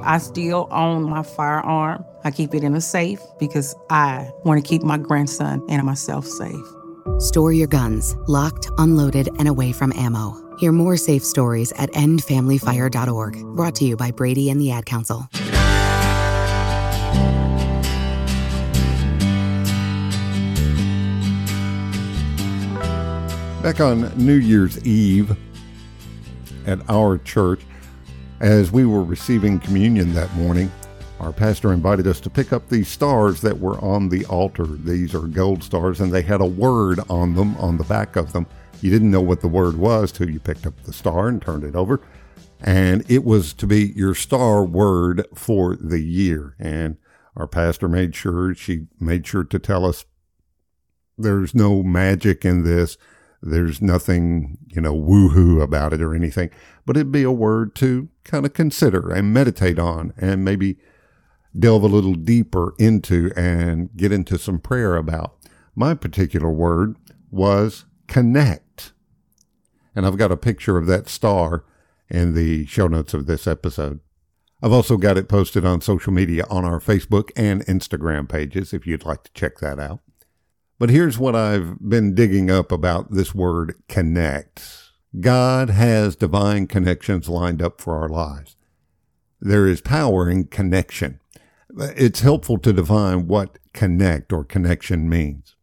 I 0.05 0.19
still 0.19 0.69
own 0.71 1.03
my 1.03 1.25
firearm. 1.25 2.05
I 2.23 2.31
keep 2.31 2.55
it 2.55 2.63
in 2.63 2.75
a 2.75 2.81
safe 2.81 3.21
because 3.41 3.75
I 3.91 4.31
want 4.45 4.63
to 4.63 4.69
keep 4.69 4.85
my 4.85 4.99
grandson 4.99 5.65
and 5.69 5.85
myself 5.85 6.27
safe. 6.27 6.65
Store 7.19 7.53
your 7.53 7.67
guns 7.67 8.15
locked, 8.29 8.71
unloaded, 8.79 9.29
and 9.39 9.49
away 9.49 9.73
from 9.73 9.93
ammo. 9.95 10.35
Hear 10.59 10.71
more 10.71 10.97
safe 10.97 11.25
stories 11.25 11.73
at 11.73 11.91
endfamilyfire.org. 11.93 13.57
Brought 13.57 13.75
to 13.77 13.85
you 13.85 13.97
by 13.97 14.11
Brady 14.13 14.49
and 14.49 14.61
the 14.61 14.71
Ad 14.71 14.87
Council. 14.87 15.29
Back 23.67 23.81
on 23.81 24.17
New 24.17 24.37
Year's 24.37 24.87
Eve 24.87 25.37
at 26.69 26.79
our 26.89 27.19
church, 27.19 27.63
as 28.39 28.71
we 28.71 28.87
were 28.87 29.03
receiving 29.03 29.59
communion 29.59 30.15
that 30.15 30.33
morning, 30.35 30.71
our 31.19 31.33
pastor 31.33 31.73
invited 31.73 32.07
us 32.07 32.21
to 32.21 32.31
pick 32.31 32.53
up 32.53 32.69
these 32.69 32.87
stars 32.87 33.41
that 33.41 33.59
were 33.59 33.77
on 33.81 34.09
the 34.09 34.25
altar. 34.27 34.67
These 34.67 35.17
are 35.17 35.27
gold 35.27 35.65
stars, 35.65 36.01
and 36.01 36.13
they 36.13 36.23
had 36.23 36.41
a 36.41 36.47
word 36.47 37.01
on 37.11 37.35
them, 37.35 37.57
on 37.57 37.77
the 37.77 37.83
back 37.83 38.15
of 38.15 38.33
them. 38.33 38.47
You 38.83 38.93
didn't 38.93 39.11
know 39.11 39.21
what 39.21 39.41
the 39.41 39.49
word 39.49 39.77
was 39.77 40.13
till 40.13 40.31
you 40.31 40.39
picked 40.39 40.65
up 40.65 40.81
the 40.85 40.93
star 40.93 41.27
and 41.27 41.43
turned 41.43 41.65
it 41.65 41.75
over. 41.75 42.01
And 42.61 43.05
it 43.11 43.25
was 43.25 43.53
to 43.55 43.67
be 43.67 43.93
your 43.97 44.15
star 44.15 44.65
word 44.65 45.27
for 45.35 45.75
the 45.75 45.99
year. 46.01 46.55
And 46.61 46.99
our 47.35 47.49
pastor 47.49 47.89
made 47.89 48.15
sure, 48.15 48.55
she 48.55 48.87
made 49.01 49.27
sure 49.27 49.43
to 49.43 49.59
tell 49.59 49.85
us 49.85 50.05
there's 51.19 51.53
no 51.53 51.83
magic 51.83 52.45
in 52.45 52.63
this. 52.63 52.97
There's 53.47 53.81
nothing, 53.81 54.59
you 54.67 54.81
know, 54.81 54.95
woohoo 54.95 55.63
about 55.63 55.93
it 55.93 56.03
or 56.03 56.15
anything, 56.15 56.51
but 56.85 56.97
it'd 56.97 57.13
be 57.13 57.23
a 57.23 57.31
word 57.31 57.75
to 57.77 58.09
kind 58.25 58.45
of 58.45 58.53
consider 58.53 59.11
and 59.11 59.33
meditate 59.33 59.79
on 59.79 60.13
and 60.17 60.45
maybe 60.45 60.79
delve 61.59 61.85
a 61.85 61.89
little 61.89 62.15
deeper 62.15 62.75
into 62.79 63.33
and 63.37 63.95
get 63.97 64.13
into 64.13 64.39
some 64.39 64.59
prayer 64.59 64.97
about. 64.97 65.37
My 65.75 65.95
particular 65.95 66.51
word 66.51 66.97
was 67.31 67.85
connect. 68.09 68.93
And 69.95 70.07
I've 70.07 70.19
got 70.19 70.33
a 70.33 70.37
picture 70.37 70.77
of 70.77 70.87
that 70.87 71.09
star 71.09 71.65
in 72.09 72.35
the 72.35 72.67
show 72.67 72.87
notes 72.87 73.15
of 73.15 73.27
this 73.27 73.47
episode. 73.47 74.01
I've 74.63 74.73
also 74.73 74.97
got 74.97 75.19
it 75.19 75.29
posted 75.29 75.65
on 75.65 75.81
social 75.81 76.13
media 76.13 76.45
on 76.49 76.65
our 76.65 76.81
Facebook 76.81 77.31
and 77.37 77.65
Instagram 77.67 78.29
pages 78.29 78.73
if 78.73 78.87
you'd 78.87 79.05
like 79.05 79.23
to 79.25 79.33
check 79.33 79.59
that 79.59 79.79
out. 79.79 80.01
But 80.79 80.91
here's 80.91 81.19
what 81.19 81.35
I've 81.35 81.79
been 81.81 82.15
digging 82.15 82.51
up 82.51 82.71
about 82.71 83.11
this 83.11 83.35
word 83.35 83.75
connect. 83.89 84.63
God 85.19 85.71
has 85.71 86.17
divine 86.17 86.67
connections 86.67 87.29
lined 87.29 87.63
up 87.63 87.81
for 87.81 87.97
our 87.97 88.09
lives. 88.09 88.57
There 89.41 89.67
is 89.67 89.81
power 89.81 90.29
in 90.29 90.45
connection. 90.45 91.21
It's 91.79 92.21
helpful 92.21 92.59
to 92.59 92.73
define 92.73 93.27
what 93.27 93.59
connect 93.73 94.33
or 94.33 94.45
connection 94.45 95.09
means. 95.09 95.57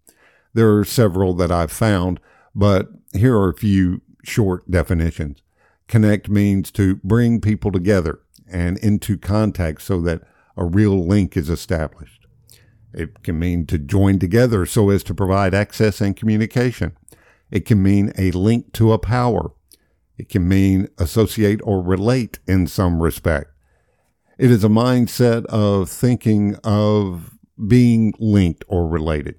There 0.53 0.75
are 0.77 0.85
several 0.85 1.33
that 1.35 1.51
I've 1.51 1.71
found, 1.71 2.19
but 2.55 2.89
here 3.13 3.35
are 3.37 3.49
a 3.49 3.57
few 3.57 4.01
short 4.23 4.69
definitions. 4.69 5.43
Connect 5.87 6.29
means 6.29 6.71
to 6.71 6.95
bring 7.03 7.39
people 7.39 7.71
together 7.71 8.19
and 8.47 8.77
into 8.79 9.17
contact 9.17 9.83
so 9.83 10.01
that 10.01 10.21
a 10.57 10.65
real 10.65 11.05
link 11.05 11.37
is 11.37 11.49
established. 11.49 12.22
It 12.93 13.23
can 13.23 13.39
mean 13.39 13.65
to 13.67 13.77
join 13.77 14.19
together 14.19 14.65
so 14.65 14.89
as 14.89 15.03
to 15.03 15.15
provide 15.15 15.53
access 15.53 16.01
and 16.01 16.15
communication. 16.15 16.95
It 17.49 17.65
can 17.65 17.81
mean 17.81 18.11
a 18.17 18.31
link 18.31 18.73
to 18.73 18.93
a 18.93 18.99
power. 18.99 19.51
It 20.17 20.29
can 20.29 20.47
mean 20.47 20.89
associate 20.97 21.59
or 21.63 21.81
relate 21.81 22.39
in 22.47 22.67
some 22.67 23.01
respect. 23.01 23.51
It 24.37 24.51
is 24.51 24.63
a 24.63 24.69
mindset 24.69 25.45
of 25.45 25.89
thinking 25.89 26.55
of 26.63 27.31
being 27.67 28.13
linked 28.19 28.63
or 28.67 28.87
related. 28.87 29.35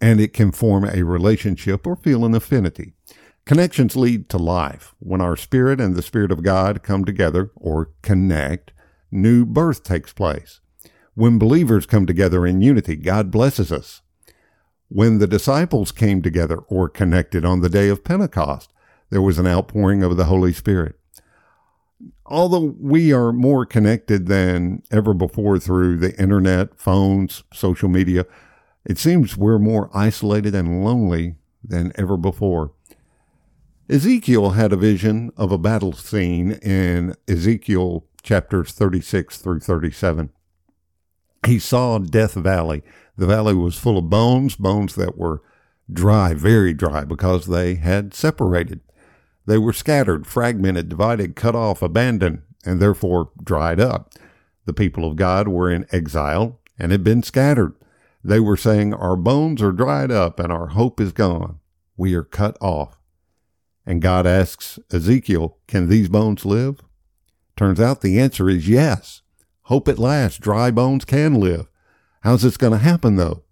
And 0.00 0.20
it 0.20 0.32
can 0.32 0.52
form 0.52 0.84
a 0.84 1.02
relationship 1.02 1.86
or 1.86 1.96
feel 1.96 2.24
an 2.24 2.34
affinity. 2.34 2.94
Connections 3.46 3.96
lead 3.96 4.28
to 4.30 4.38
life. 4.38 4.94
When 4.98 5.20
our 5.20 5.36
spirit 5.36 5.80
and 5.80 5.94
the 5.94 6.02
spirit 6.02 6.32
of 6.32 6.42
God 6.42 6.82
come 6.82 7.04
together 7.04 7.50
or 7.56 7.90
connect, 8.02 8.72
new 9.10 9.44
birth 9.44 9.82
takes 9.82 10.12
place. 10.12 10.60
When 11.14 11.38
believers 11.38 11.86
come 11.86 12.06
together 12.06 12.44
in 12.44 12.60
unity, 12.60 12.96
God 12.96 13.30
blesses 13.30 13.70
us. 13.70 14.02
When 14.88 15.18
the 15.18 15.28
disciples 15.28 15.92
came 15.92 16.22
together 16.22 16.58
or 16.58 16.88
connected 16.88 17.44
on 17.44 17.60
the 17.60 17.68
day 17.68 17.88
of 17.88 18.02
Pentecost, 18.02 18.72
there 19.10 19.22
was 19.22 19.38
an 19.38 19.46
outpouring 19.46 20.02
of 20.02 20.16
the 20.16 20.24
Holy 20.24 20.52
Spirit. 20.52 20.98
Although 22.26 22.74
we 22.80 23.12
are 23.12 23.32
more 23.32 23.64
connected 23.64 24.26
than 24.26 24.82
ever 24.90 25.14
before 25.14 25.60
through 25.60 25.98
the 25.98 26.20
internet, 26.20 26.80
phones, 26.80 27.44
social 27.52 27.88
media, 27.88 28.26
it 28.84 28.98
seems 28.98 29.36
we're 29.36 29.58
more 29.58 29.90
isolated 29.94 30.54
and 30.54 30.84
lonely 30.84 31.36
than 31.62 31.92
ever 31.94 32.16
before. 32.16 32.72
Ezekiel 33.88 34.50
had 34.50 34.72
a 34.72 34.76
vision 34.76 35.30
of 35.36 35.52
a 35.52 35.58
battle 35.58 35.92
scene 35.92 36.52
in 36.52 37.14
Ezekiel 37.28 38.04
chapters 38.22 38.72
36 38.72 39.38
through 39.38 39.60
37 39.60 40.30
he 41.46 41.58
saw 41.58 41.98
Death 41.98 42.34
Valley. 42.34 42.82
The 43.16 43.26
valley 43.26 43.54
was 43.54 43.78
full 43.78 43.98
of 43.98 44.10
bones, 44.10 44.56
bones 44.56 44.94
that 44.96 45.16
were 45.16 45.42
dry, 45.92 46.34
very 46.34 46.72
dry, 46.72 47.04
because 47.04 47.46
they 47.46 47.76
had 47.76 48.14
separated. 48.14 48.80
They 49.46 49.58
were 49.58 49.72
scattered, 49.72 50.26
fragmented, 50.26 50.88
divided, 50.88 51.36
cut 51.36 51.54
off, 51.54 51.82
abandoned, 51.82 52.42
and 52.64 52.80
therefore 52.80 53.30
dried 53.42 53.80
up. 53.80 54.14
The 54.64 54.72
people 54.72 55.04
of 55.04 55.16
God 55.16 55.48
were 55.48 55.70
in 55.70 55.86
exile 55.92 56.60
and 56.78 56.90
had 56.90 57.04
been 57.04 57.22
scattered. 57.22 57.74
They 58.22 58.40
were 58.40 58.56
saying, 58.56 58.94
Our 58.94 59.16
bones 59.16 59.60
are 59.60 59.72
dried 59.72 60.10
up 60.10 60.40
and 60.40 60.50
our 60.50 60.68
hope 60.68 61.00
is 61.00 61.12
gone. 61.12 61.60
We 61.96 62.14
are 62.14 62.24
cut 62.24 62.56
off. 62.60 62.98
And 63.86 64.00
God 64.00 64.26
asks 64.26 64.78
Ezekiel, 64.90 65.58
Can 65.68 65.88
these 65.88 66.08
bones 66.08 66.46
live? 66.46 66.80
Turns 67.56 67.80
out 67.80 68.00
the 68.00 68.18
answer 68.18 68.48
is 68.48 68.68
yes. 68.68 69.20
Hope 69.64 69.88
at 69.88 69.98
last 69.98 70.40
dry 70.40 70.70
bones 70.70 71.04
can 71.04 71.34
live. 71.40 71.70
How's 72.22 72.42
this 72.42 72.56
going 72.56 72.72
to 72.72 72.78
happen 72.78 73.16
though? 73.16 73.44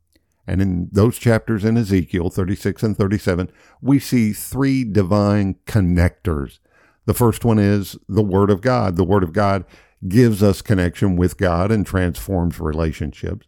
And 0.47 0.61
in 0.61 0.89
those 0.93 1.19
chapters 1.19 1.65
in 1.65 1.77
Ezekiel 1.77 2.29
36 2.29 2.83
and 2.83 2.97
37, 2.97 3.51
we 3.81 3.99
see 3.99 4.33
three 4.33 4.85
divine 4.85 5.57
connectors. 5.67 6.59
The 7.07 7.15
first 7.15 7.45
one 7.45 7.59
is 7.59 7.97
the 8.09 8.23
Word 8.23 8.51
of 8.51 8.61
God. 8.61 8.97
The 8.97 9.05
Word 9.05 9.23
of 9.23 9.33
God 9.33 9.65
gives 10.07 10.43
us 10.43 10.63
connection 10.63 11.17
with 11.17 11.39
God 11.39 11.71
and 11.71 11.87
transforms 11.87 12.61
relationships. 12.61 13.47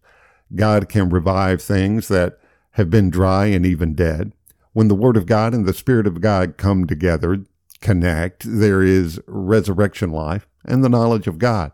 God 0.55 0.89
can 0.89 1.09
revive 1.09 1.61
things 1.61 2.09
that 2.09 2.39
have 2.73 2.91
been 2.91 3.11
dry 3.11 3.47
and 3.47 3.67
even 3.67 3.95
dead. 3.95 4.33
When 4.73 4.89
the 4.89 4.95
Word 4.95 5.17
of 5.17 5.27
God 5.27 5.53
and 5.53 5.67
the 5.67 5.75
Spirit 5.75 6.07
of 6.07 6.21
God 6.21 6.57
come 6.57 6.87
together, 6.87 7.45
connect, 7.81 8.45
there 8.47 8.83
is 8.83 9.21
resurrection 9.27 10.11
life 10.11 10.47
and 10.65 10.83
the 10.83 10.89
knowledge 10.89 11.27
of 11.27 11.39
God. 11.39 11.73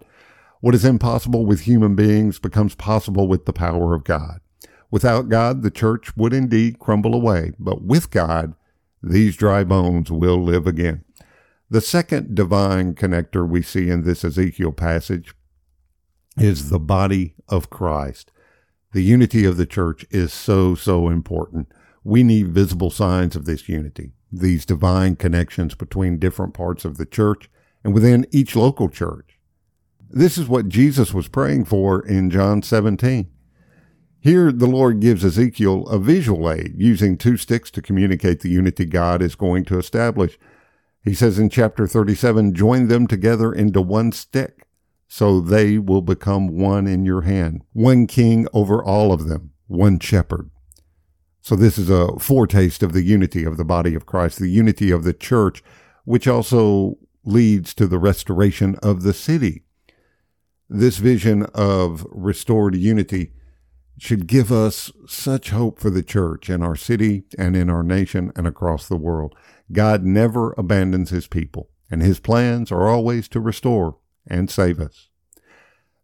What 0.61 0.75
is 0.75 0.85
impossible 0.85 1.47
with 1.47 1.63
human 1.63 1.95
beings 1.95 2.39
becomes 2.39 2.75
possible 2.75 3.27
with 3.27 3.47
the 3.47 3.53
power 3.53 3.95
of 3.95 4.05
God. 4.05 4.41
Without 4.91 5.29
God, 5.29 5.63
the 5.63 5.71
church 5.71 6.15
would 6.17 6.35
indeed 6.35 6.79
crumble 6.79 7.15
away, 7.15 7.53
but 7.59 7.83
with 7.83 8.11
God, 8.11 8.55
these 9.03 9.37
dry 9.37 9.65
bones 9.65 10.11
will 10.11 10.43
live 10.43 10.67
again. 10.67 11.05
The 11.71 11.81
second 11.81 12.35
divine 12.35 12.95
connector 12.95 13.49
we 13.49 13.63
see 13.63 13.89
in 13.89 14.05
this 14.05 14.23
Ezekiel 14.23 14.73
passage 14.73 15.35
is 16.37 16.69
the 16.69 16.81
body 16.81 17.35
of 17.49 17.71
Christ. 17.71 18.31
The 18.93 19.03
unity 19.03 19.45
of 19.45 19.57
the 19.57 19.67
church 19.67 20.05
is 20.11 20.33
so, 20.33 20.75
so 20.75 21.09
important. 21.09 21.69
We 22.03 22.23
need 22.23 22.49
visible 22.49 22.91
signs 22.91 23.37
of 23.37 23.45
this 23.45 23.69
unity, 23.69 24.13
these 24.33 24.67
divine 24.67 25.17
connections 25.17 25.75
between 25.75 26.19
different 26.19 26.53
parts 26.53 26.85
of 26.85 26.97
the 26.97 27.07
church 27.07 27.49
and 27.85 27.95
within 27.95 28.27
each 28.31 28.57
local 28.57 28.89
church. 28.89 29.30
This 30.13 30.37
is 30.37 30.49
what 30.49 30.69
Jesus 30.69 31.15
was 31.15 31.29
praying 31.29 31.67
for 31.67 32.05
in 32.05 32.31
John 32.31 32.63
17. 32.63 33.31
Here, 34.19 34.51
the 34.51 34.67
Lord 34.67 34.99
gives 34.99 35.25
Ezekiel 35.25 35.87
a 35.87 36.01
visual 36.01 36.51
aid 36.51 36.75
using 36.77 37.17
two 37.17 37.37
sticks 37.37 37.71
to 37.71 37.81
communicate 37.81 38.41
the 38.41 38.51
unity 38.51 38.87
God 38.87 39.23
is 39.23 39.37
going 39.37 39.65
to 39.67 39.79
establish. 39.79 40.37
He 41.05 41.15
says 41.15 41.39
in 41.39 41.49
chapter 41.49 41.87
37, 41.87 42.55
join 42.55 42.89
them 42.89 43.07
together 43.07 43.53
into 43.53 43.81
one 43.81 44.11
stick, 44.11 44.67
so 45.07 45.41
they 45.41 45.79
will 45.79 46.03
become 46.03 46.59
one 46.59 46.89
in 46.89 47.05
your 47.05 47.23
hand, 47.23 47.63
one 47.73 48.09
king 48.09 48.49
over 48.53 48.83
all 48.83 49.13
of 49.13 49.29
them, 49.29 49.53
one 49.69 50.01
shepherd. 50.01 50.51
So 51.41 51.55
this 51.55 51.79
is 51.79 51.89
a 51.89 52.19
foretaste 52.19 52.83
of 52.83 52.95
the 52.95 53.05
unity 53.05 53.45
of 53.45 53.57
the 53.57 53.65
body 53.65 53.95
of 53.95 54.07
Christ, 54.07 54.41
the 54.41 54.49
unity 54.49 54.91
of 54.91 55.05
the 55.05 55.15
church, 55.15 55.63
which 56.05 56.27
also 56.27 56.99
leads 57.25 57.75
to 57.75 57.87
the 57.87 58.01
restoration 58.01 58.75
of 58.83 59.03
the 59.03 59.15
city 59.15 59.63
this 60.71 60.99
vision 60.99 61.43
of 61.53 62.07
restored 62.11 62.77
unity 62.77 63.33
should 63.99 64.29
give 64.29 64.53
us 64.53 64.93
such 65.07 65.51
hope 65.51 65.81
for 65.81 65.91
the 65.91 66.03
church 66.03 66.49
in 66.49 66.63
our 66.63 66.77
city 66.77 67.25
and 67.37 67.57
in 67.57 67.69
our 67.69 67.83
nation 67.83 68.33
and 68.37 68.47
across 68.47 68.89
the 68.89 68.97
world. 68.97 69.35
God 69.73 70.05
never 70.05 70.55
abandons 70.57 71.11
his 71.11 71.27
people, 71.27 71.69
and 71.91 72.01
his 72.01 72.21
plans 72.21 72.71
are 72.71 72.89
always 72.89 73.29
to 73.29 73.41
restore 73.41 73.99
and 74.27 74.49
save 74.49 74.79
us. 74.79 75.09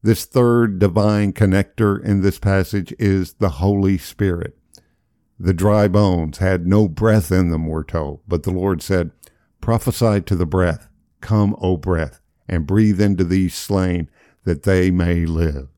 This 0.02 0.24
third 0.24 0.78
divine 0.80 1.32
connector 1.32 2.04
in 2.04 2.20
this 2.20 2.38
passage 2.38 2.92
is 2.98 3.34
the 3.34 3.50
Holy 3.50 3.96
Spirit. 3.96 4.58
The 5.38 5.54
dry 5.54 5.86
bones 5.86 6.38
had 6.38 6.66
no 6.66 6.88
breath 6.88 7.30
in 7.30 7.50
them, 7.50 7.66
we're 7.66 7.84
told, 7.84 8.20
but 8.26 8.42
the 8.42 8.50
Lord 8.50 8.82
said, 8.82 9.12
Prophesy 9.60 10.20
to 10.22 10.34
the 10.34 10.46
breath, 10.46 10.88
Come, 11.20 11.56
O 11.60 11.76
breath, 11.76 12.20
and 12.48 12.66
breathe 12.66 13.00
into 13.00 13.24
these 13.24 13.54
slain 13.54 14.10
that 14.46 14.62
they 14.62 14.90
may 14.90 15.26
live. 15.26 15.68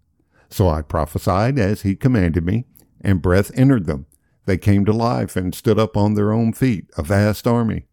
So 0.50 0.68
I 0.68 0.82
prophesied 0.82 1.58
as 1.58 1.82
he 1.82 1.96
commanded 1.96 2.44
me, 2.44 2.66
and 3.00 3.22
breath 3.22 3.50
entered 3.54 3.86
them. 3.86 4.06
They 4.44 4.58
came 4.58 4.84
to 4.84 4.92
life 4.92 5.36
and 5.36 5.54
stood 5.54 5.78
up 5.78 5.96
on 5.96 6.14
their 6.14 6.32
own 6.32 6.52
feet, 6.52 6.88
a 6.96 7.02
vast 7.02 7.46
army. 7.46 7.86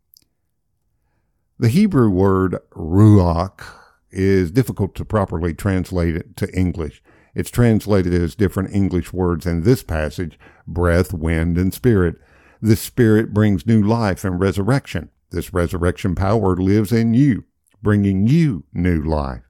The 1.57 1.69
Hebrew 1.69 2.09
word 2.09 2.57
ruach 2.71 3.65
is 4.11 4.51
difficult 4.51 4.95
to 4.95 5.05
properly 5.05 5.53
translate 5.53 6.15
it 6.15 6.35
to 6.37 6.53
English. 6.53 7.01
It's 7.33 7.49
translated 7.49 8.13
as 8.13 8.35
different 8.35 8.73
English 8.73 9.11
words 9.13 9.45
in 9.45 9.63
this 9.63 9.81
passage 9.81 10.37
breath, 10.67 11.13
wind, 11.13 11.57
and 11.57 11.73
spirit. 11.73 12.15
This 12.61 12.81
spirit 12.81 13.33
brings 13.33 13.65
new 13.65 13.81
life 13.81 14.25
and 14.25 14.39
resurrection. 14.39 15.09
This 15.31 15.53
resurrection 15.53 16.15
power 16.15 16.55
lives 16.55 16.91
in 16.91 17.13
you, 17.13 17.45
bringing 17.81 18.27
you 18.27 18.65
new 18.73 19.01
life. 19.01 19.43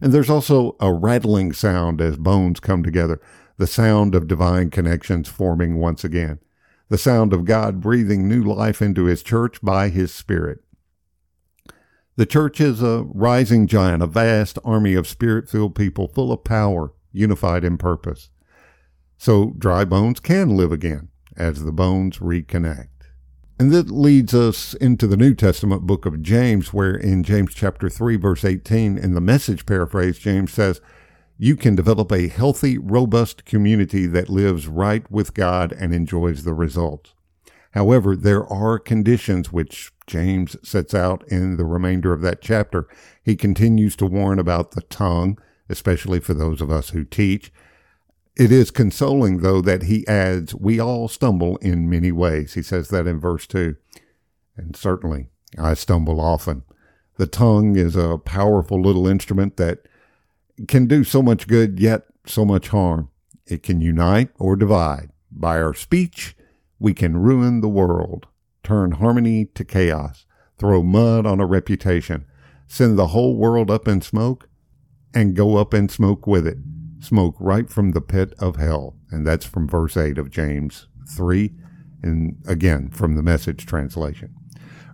And 0.00 0.12
there's 0.12 0.30
also 0.30 0.76
a 0.80 0.92
rattling 0.92 1.52
sound 1.52 2.00
as 2.00 2.16
bones 2.16 2.60
come 2.60 2.82
together, 2.82 3.20
the 3.56 3.66
sound 3.66 4.14
of 4.14 4.28
divine 4.28 4.70
connections 4.70 5.28
forming 5.28 5.78
once 5.78 6.04
again, 6.04 6.38
the 6.88 6.98
sound 6.98 7.32
of 7.32 7.44
God 7.44 7.80
breathing 7.80 8.28
new 8.28 8.42
life 8.42 8.82
into 8.82 9.04
his 9.04 9.22
church 9.22 9.60
by 9.62 9.88
his 9.88 10.12
Spirit. 10.12 10.60
The 12.16 12.26
church 12.26 12.60
is 12.62 12.82
a 12.82 13.04
rising 13.08 13.66
giant, 13.66 14.02
a 14.02 14.06
vast 14.06 14.58
army 14.64 14.94
of 14.94 15.06
spirit 15.06 15.50
filled 15.50 15.74
people 15.74 16.08
full 16.08 16.32
of 16.32 16.44
power, 16.44 16.94
unified 17.12 17.62
in 17.62 17.76
purpose. 17.76 18.30
So 19.18 19.54
dry 19.58 19.84
bones 19.84 20.20
can 20.20 20.56
live 20.56 20.72
again 20.72 21.08
as 21.36 21.64
the 21.64 21.72
bones 21.72 22.18
reconnect. 22.18 22.95
And 23.58 23.72
that 23.72 23.90
leads 23.90 24.34
us 24.34 24.74
into 24.74 25.06
the 25.06 25.16
New 25.16 25.34
Testament 25.34 25.86
book 25.86 26.04
of 26.04 26.22
James, 26.22 26.74
where 26.74 26.94
in 26.94 27.22
James 27.22 27.54
chapter 27.54 27.88
3, 27.88 28.16
verse 28.16 28.44
18, 28.44 28.98
in 28.98 29.14
the 29.14 29.20
message 29.20 29.64
paraphrase, 29.64 30.18
James 30.18 30.52
says, 30.52 30.82
You 31.38 31.56
can 31.56 31.74
develop 31.74 32.12
a 32.12 32.28
healthy, 32.28 32.76
robust 32.76 33.46
community 33.46 34.06
that 34.08 34.28
lives 34.28 34.68
right 34.68 35.10
with 35.10 35.32
God 35.32 35.72
and 35.72 35.94
enjoys 35.94 36.44
the 36.44 36.52
results. 36.52 37.14
However, 37.70 38.14
there 38.14 38.46
are 38.46 38.78
conditions 38.78 39.52
which 39.52 39.90
James 40.06 40.56
sets 40.62 40.92
out 40.92 41.26
in 41.28 41.56
the 41.56 41.64
remainder 41.64 42.12
of 42.12 42.20
that 42.20 42.42
chapter. 42.42 42.86
He 43.22 43.36
continues 43.36 43.96
to 43.96 44.06
warn 44.06 44.38
about 44.38 44.72
the 44.72 44.82
tongue, 44.82 45.38
especially 45.70 46.20
for 46.20 46.34
those 46.34 46.60
of 46.60 46.70
us 46.70 46.90
who 46.90 47.04
teach, 47.04 47.50
it 48.36 48.52
is 48.52 48.70
consoling, 48.70 49.38
though, 49.38 49.62
that 49.62 49.84
he 49.84 50.06
adds, 50.06 50.54
We 50.54 50.78
all 50.78 51.08
stumble 51.08 51.56
in 51.58 51.88
many 51.88 52.12
ways. 52.12 52.52
He 52.52 52.62
says 52.62 52.88
that 52.88 53.06
in 53.06 53.18
verse 53.18 53.46
2. 53.46 53.76
And 54.56 54.76
certainly, 54.76 55.28
I 55.58 55.72
stumble 55.72 56.20
often. 56.20 56.62
The 57.16 57.26
tongue 57.26 57.76
is 57.76 57.96
a 57.96 58.18
powerful 58.18 58.80
little 58.80 59.08
instrument 59.08 59.56
that 59.56 59.88
can 60.68 60.86
do 60.86 61.02
so 61.02 61.22
much 61.22 61.48
good, 61.48 61.80
yet 61.80 62.04
so 62.26 62.44
much 62.44 62.68
harm. 62.68 63.08
It 63.46 63.62
can 63.62 63.80
unite 63.80 64.30
or 64.38 64.54
divide. 64.54 65.10
By 65.30 65.60
our 65.60 65.72
speech, 65.72 66.36
we 66.78 66.92
can 66.92 67.16
ruin 67.16 67.62
the 67.62 67.68
world, 67.68 68.26
turn 68.62 68.92
harmony 68.92 69.46
to 69.54 69.64
chaos, 69.64 70.26
throw 70.58 70.82
mud 70.82 71.24
on 71.24 71.40
a 71.40 71.46
reputation, 71.46 72.26
send 72.66 72.98
the 72.98 73.08
whole 73.08 73.36
world 73.36 73.70
up 73.70 73.88
in 73.88 74.02
smoke, 74.02 74.48
and 75.14 75.34
go 75.34 75.56
up 75.56 75.72
in 75.72 75.88
smoke 75.88 76.26
with 76.26 76.46
it 76.46 76.58
smoke 77.06 77.36
right 77.38 77.70
from 77.70 77.92
the 77.92 78.00
pit 78.00 78.34
of 78.38 78.56
hell. 78.56 78.96
And 79.10 79.26
that's 79.26 79.46
from 79.46 79.68
verse 79.68 79.96
8 79.96 80.18
of 80.18 80.30
James 80.30 80.88
3, 81.08 81.52
and 82.02 82.36
again 82.46 82.90
from 82.90 83.14
the 83.14 83.22
message 83.22 83.64
translation. 83.64 84.34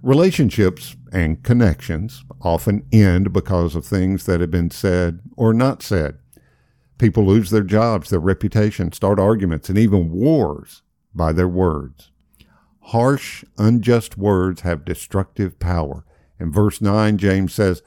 Relationships 0.02 0.96
and 1.12 1.42
connections 1.42 2.24
often 2.40 2.84
end 2.92 3.32
because 3.32 3.74
of 3.74 3.86
things 3.86 4.26
that 4.26 4.40
have 4.40 4.50
been 4.50 4.70
said 4.70 5.20
or 5.36 5.54
not 5.54 5.82
said. 5.82 6.18
People 6.98 7.24
lose 7.24 7.50
their 7.50 7.62
jobs, 7.62 8.10
their 8.10 8.20
reputation, 8.20 8.92
start 8.92 9.18
arguments, 9.18 9.68
and 9.68 9.78
even 9.78 10.10
wars 10.10 10.82
by 11.14 11.32
their 11.32 11.48
words. 11.48 12.10
Harsh, 12.86 13.44
unjust 13.58 14.18
words 14.18 14.62
have 14.62 14.84
destructive 14.84 15.58
power. 15.58 16.04
In 16.38 16.50
verse 16.52 16.80
9, 16.80 17.16
James 17.16 17.54
says, 17.54 17.82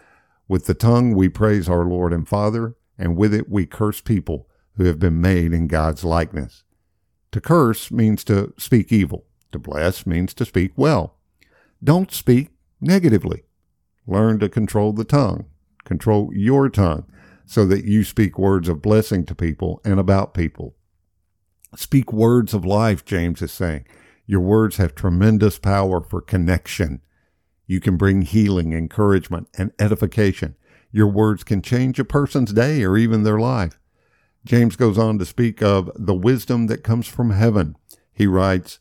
With 0.48 0.66
the 0.66 0.74
tongue 0.74 1.16
we 1.16 1.28
praise 1.28 1.68
our 1.68 1.86
Lord 1.86 2.14
and 2.14 2.28
Father, 2.28 2.76
and 2.98 3.18
with 3.18 3.34
it 3.34 3.50
we 3.50 3.66
curse 3.66 4.02
people 4.02 4.48
who 4.78 4.86
have 4.86 5.00
been 5.00 5.22
made 5.22 5.54
in 5.54 5.68
God's 5.68 6.04
likeness. 6.04 6.64
To 7.32 7.42
curse 7.42 7.92
means 7.92 8.24
to 8.26 8.54
speak 8.58 8.92
evil. 8.92 9.26
To 9.52 9.60
bless 9.60 10.06
means 10.06 10.34
to 10.36 10.46
speak 10.46 10.74
well. 10.76 11.16
Don't 11.84 12.12
speak 12.12 12.50
negatively. 12.82 13.44
Learn 14.08 14.40
to 14.40 14.50
control 14.50 14.94
the 14.94 15.04
tongue. 15.04 15.46
Control 15.84 16.30
your 16.34 16.70
tongue 16.70 17.06
so 17.46 17.66
that 17.66 17.86
you 17.86 18.04
speak 18.04 18.40
words 18.40 18.68
of 18.68 18.82
blessing 18.82 19.26
to 19.26 19.36
people 19.36 19.82
and 19.86 20.00
about 20.00 20.34
people. 20.34 20.76
Speak 21.76 22.12
words 22.12 22.54
of 22.54 22.66
life, 22.66 23.06
James 23.06 23.42
is 23.42 23.52
saying. 23.52 23.86
Your 24.26 24.40
words 24.40 24.78
have 24.78 24.96
tremendous 24.96 25.60
power 25.60 26.02
for 26.02 26.22
connection. 26.22 27.02
You 27.68 27.80
can 27.80 27.98
bring 27.98 28.22
healing, 28.22 28.74
encouragement, 28.74 29.48
and 29.58 29.72
edification. 29.80 30.56
Your 30.96 31.08
words 31.08 31.44
can 31.44 31.62
change 31.62 32.00
a 32.00 32.06
person's 32.06 32.54
day 32.54 32.82
or 32.82 32.96
even 32.96 33.24
their 33.24 33.38
life. 33.38 33.78
James 34.46 34.78
goes 34.78 34.98
on 34.98 35.20
to 35.20 35.26
speak 35.26 35.62
of 35.62 35.92
the 35.94 36.14
wisdom 36.14 36.68
that 36.68 36.86
comes 36.86 37.06
from 37.06 37.32
heaven. 37.32 37.76
He 38.14 38.28
writes, 38.28 38.80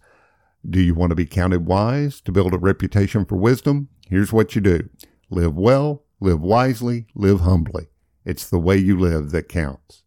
Do 0.65 0.81
you 0.81 0.95
want 0.95 1.11
to 1.11 1.17
be 1.17 1.27
counted 1.27 1.67
wise 1.67 2.21
to 2.21 2.31
build 2.31 2.55
a 2.55 2.59
reputation 2.59 3.25
for 3.25 3.35
wisdom? 3.35 3.89
Here's 4.09 4.33
what 4.33 4.55
you 4.55 4.61
do 4.61 4.89
live 5.29 5.57
well, 5.57 6.05
live 6.21 6.41
wisely, 6.41 7.09
live 7.17 7.41
humbly. 7.41 7.89
It's 8.25 8.49
the 8.49 8.61
way 8.61 8.77
you 8.77 8.97
live 8.97 9.33
that 9.33 9.49
counts. 9.49 10.05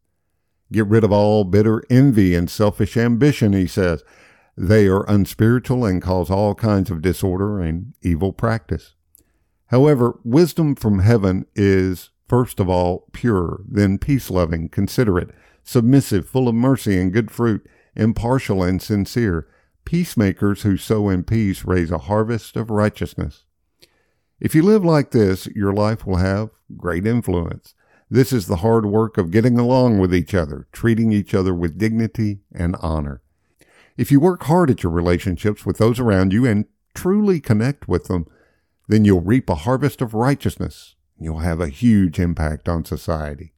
Get 0.71 0.87
rid 0.87 1.03
of 1.03 1.11
all 1.11 1.43
bitter 1.43 1.83
envy 1.89 2.35
and 2.35 2.49
selfish 2.49 2.95
ambition, 2.95 3.51
he 3.51 3.67
says. 3.67 4.05
They 4.55 4.87
are 4.87 5.03
unspiritual 5.09 5.83
and 5.83 6.01
cause 6.01 6.31
all 6.31 6.55
kinds 6.55 6.89
of 6.89 7.01
disorder 7.01 7.59
and 7.59 7.95
evil 8.01 8.31
practice. 8.31 8.93
However, 9.67 10.19
wisdom 10.23 10.75
from 10.75 10.99
heaven 10.99 11.45
is, 11.55 12.09
first 12.27 12.59
of 12.59 12.69
all, 12.69 13.07
pure, 13.11 13.61
then 13.67 13.97
peace 13.97 14.29
loving, 14.29 14.69
considerate, 14.69 15.29
submissive, 15.63 16.27
full 16.27 16.47
of 16.47 16.55
mercy 16.55 16.99
and 16.99 17.11
good 17.11 17.31
fruit, 17.31 17.67
impartial 17.95 18.63
and 18.63 18.81
sincere. 18.81 19.47
Peacemakers 19.83 20.63
who 20.63 20.77
sow 20.77 21.09
in 21.09 21.23
peace 21.23 21.65
raise 21.65 21.91
a 21.91 21.97
harvest 21.97 22.55
of 22.55 22.69
righteousness. 22.69 23.45
If 24.39 24.53
you 24.53 24.61
live 24.61 24.85
like 24.85 25.11
this, 25.11 25.47
your 25.47 25.73
life 25.73 26.05
will 26.05 26.17
have 26.17 26.49
great 26.75 27.05
influence. 27.05 27.73
This 28.09 28.31
is 28.31 28.47
the 28.47 28.57
hard 28.57 28.85
work 28.85 29.17
of 29.17 29.31
getting 29.31 29.57
along 29.57 29.99
with 29.99 30.13
each 30.13 30.33
other, 30.33 30.67
treating 30.71 31.11
each 31.11 31.33
other 31.33 31.53
with 31.53 31.77
dignity 31.77 32.39
and 32.53 32.75
honor. 32.81 33.21
If 33.97 34.11
you 34.11 34.19
work 34.19 34.43
hard 34.43 34.69
at 34.69 34.83
your 34.83 34.91
relationships 34.91 35.65
with 35.65 35.77
those 35.77 35.99
around 35.99 36.31
you 36.31 36.45
and 36.45 36.65
truly 36.93 37.41
connect 37.41 37.87
with 37.87 38.05
them, 38.05 38.27
then 38.87 39.05
you'll 39.05 39.21
reap 39.21 39.49
a 39.49 39.55
harvest 39.55 40.01
of 40.01 40.13
righteousness. 40.13 40.95
You'll 41.19 41.39
have 41.39 41.59
a 41.59 41.67
huge 41.67 42.19
impact 42.19 42.69
on 42.69 42.85
society. 42.85 43.53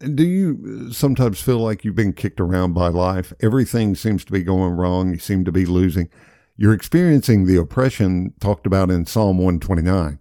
Do 0.00 0.24
you 0.24 0.88
uh, 0.88 0.92
sometimes 0.92 1.42
feel 1.42 1.58
like 1.58 1.84
you've 1.84 1.94
been 1.94 2.14
kicked 2.14 2.40
around 2.40 2.72
by 2.72 2.88
life? 2.88 3.34
Everything 3.40 3.94
seems 3.94 4.24
to 4.24 4.32
be 4.32 4.42
going 4.42 4.72
wrong. 4.72 5.12
You 5.12 5.18
seem 5.18 5.44
to 5.44 5.52
be 5.52 5.66
losing. 5.66 6.08
You're 6.56 6.72
experiencing 6.72 7.44
the 7.44 7.56
oppression 7.56 8.32
talked 8.40 8.66
about 8.66 8.90
in 8.90 9.04
Psalm 9.04 9.38
129, 9.38 10.18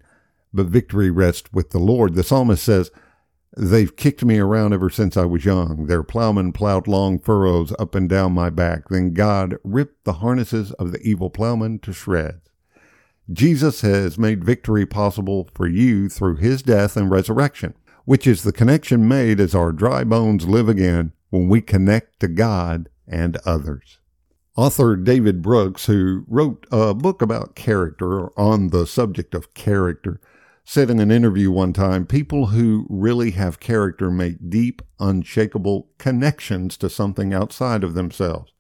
but 0.54 0.66
victory 0.68 1.10
rests 1.10 1.50
with 1.54 1.70
the 1.70 1.80
Lord. 1.80 2.16
The 2.16 2.24
psalmist 2.24 2.64
says, 2.64 2.92
They've 3.58 3.96
kicked 3.96 4.24
me 4.24 4.38
around 4.38 4.74
ever 4.74 4.90
since 4.90 5.18
I 5.18 5.26
was 5.26 5.44
young. 5.44 5.88
Their 5.88 6.04
plowmen 6.04 6.54
plowed 6.54 6.88
long 6.88 7.20
furrows 7.20 7.74
up 7.80 7.96
and 7.96 8.08
down 8.08 8.34
my 8.34 8.50
back. 8.50 8.90
Then 8.90 9.14
God 9.14 9.58
ripped 9.64 10.04
the 10.04 10.14
harnesses 10.14 10.72
of 10.74 10.92
the 10.92 11.02
evil 11.02 11.30
plowmen 11.30 11.80
to 11.80 11.94
shreds. 11.94 12.50
Jesus 13.32 13.82
has 13.82 14.18
made 14.18 14.44
victory 14.44 14.88
possible 14.88 15.50
for 15.54 15.68
you 15.68 16.10
through 16.10 16.38
his 16.38 16.64
death 16.64 16.98
and 16.98 17.12
resurrection, 17.12 17.76
which 18.06 18.26
is 18.26 18.42
the 18.42 18.52
connection 18.52 19.08
made 19.08 19.40
as 19.40 19.54
our 19.54 19.72
dry 19.72 20.04
bones 20.04 20.48
live 20.48 20.68
again 20.68 21.14
when 21.30 21.48
we 21.48 21.62
connect 21.62 22.20
to 22.22 22.28
God 22.28 22.90
and 23.08 23.38
others. 23.46 24.00
Author 24.56 24.96
David 24.96 25.42
Brooks, 25.44 25.86
who 25.86 26.26
wrote 26.28 26.66
a 26.72 26.94
book 26.96 27.22
about 27.22 27.56
character 27.56 28.38
on 28.38 28.70
the 28.70 28.88
subject 28.88 29.36
of 29.36 29.54
character, 29.54 30.20
said 30.66 30.90
in 30.90 31.00
an 31.00 31.12
interview 31.12 31.52
one 31.52 31.72
time 31.72 32.06
people 32.06 32.48
who 32.48 32.88
really 32.90 33.32
have 33.32 33.60
character 33.60 34.10
make 34.10 34.50
deep, 34.50 34.82
unshakable 35.00 35.90
connections 35.98 36.78
to 36.78 36.90
something 36.90 37.34
outside 37.34 37.84
of 37.84 37.94
themselves. 37.94 38.52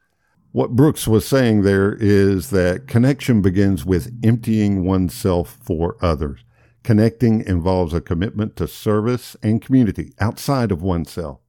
What 0.51 0.75
Brooks 0.75 1.07
was 1.07 1.27
saying 1.27 1.61
there 1.61 1.93
is 1.93 2.49
that 2.49 2.87
connection 2.87 3.43
begins 3.43 3.85
with 3.85 4.11
emptying 4.23 4.83
oneself 4.83 5.59
for 5.61 5.95
others. 6.01 6.39
Connecting 6.83 7.45
involves 7.45 7.93
a 7.93 8.01
commitment 8.01 8.55
to 8.55 8.67
service 8.67 9.35
and 9.43 9.61
community 9.61 10.13
outside 10.19 10.71
of 10.71 10.81
oneself. 10.81 11.39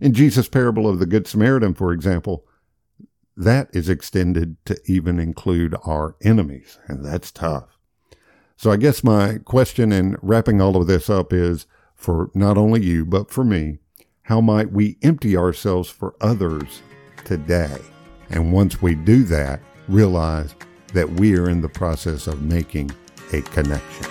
In 0.00 0.12
Jesus' 0.12 0.50
parable 0.50 0.86
of 0.86 0.98
the 0.98 1.06
Good 1.06 1.26
Samaritan, 1.26 1.72
for 1.72 1.92
example, 1.92 2.44
that 3.38 3.70
is 3.72 3.88
extended 3.88 4.62
to 4.66 4.78
even 4.84 5.18
include 5.18 5.74
our 5.84 6.16
enemies, 6.22 6.78
and 6.88 7.02
that's 7.02 7.32
tough. 7.32 7.78
So 8.58 8.70
I 8.70 8.76
guess 8.76 9.02
my 9.02 9.38
question 9.44 9.92
in 9.92 10.16
wrapping 10.20 10.60
all 10.60 10.76
of 10.76 10.86
this 10.86 11.08
up 11.08 11.32
is 11.32 11.66
for 11.94 12.30
not 12.34 12.58
only 12.58 12.82
you, 12.82 13.06
but 13.06 13.30
for 13.30 13.44
me, 13.44 13.78
how 14.24 14.42
might 14.42 14.72
we 14.72 14.98
empty 15.02 15.38
ourselves 15.38 15.88
for 15.88 16.14
others 16.20 16.82
today? 17.24 17.78
And 18.30 18.52
once 18.52 18.82
we 18.82 18.94
do 18.94 19.24
that, 19.24 19.60
realize 19.88 20.54
that 20.92 21.08
we 21.08 21.36
are 21.36 21.48
in 21.48 21.60
the 21.60 21.68
process 21.68 22.26
of 22.26 22.42
making 22.42 22.90
a 23.32 23.42
connection. 23.42 24.06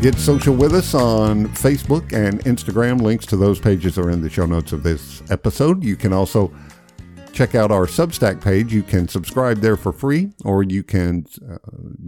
Get 0.00 0.14
social 0.14 0.54
with 0.54 0.74
us 0.74 0.94
on 0.94 1.48
Facebook 1.48 2.14
and 2.14 2.42
Instagram. 2.44 3.02
Links 3.02 3.26
to 3.26 3.36
those 3.36 3.60
pages 3.60 3.98
are 3.98 4.08
in 4.08 4.22
the 4.22 4.30
show 4.30 4.46
notes 4.46 4.72
of 4.72 4.82
this 4.82 5.22
episode. 5.30 5.84
You 5.84 5.94
can 5.94 6.14
also 6.14 6.50
check 7.32 7.54
out 7.54 7.70
our 7.70 7.86
Substack 7.86 8.42
page. 8.42 8.72
You 8.72 8.82
can 8.82 9.08
subscribe 9.08 9.58
there 9.58 9.76
for 9.76 9.92
free, 9.92 10.32
or 10.42 10.62
you 10.62 10.82
can 10.82 11.26
uh, 11.46 11.58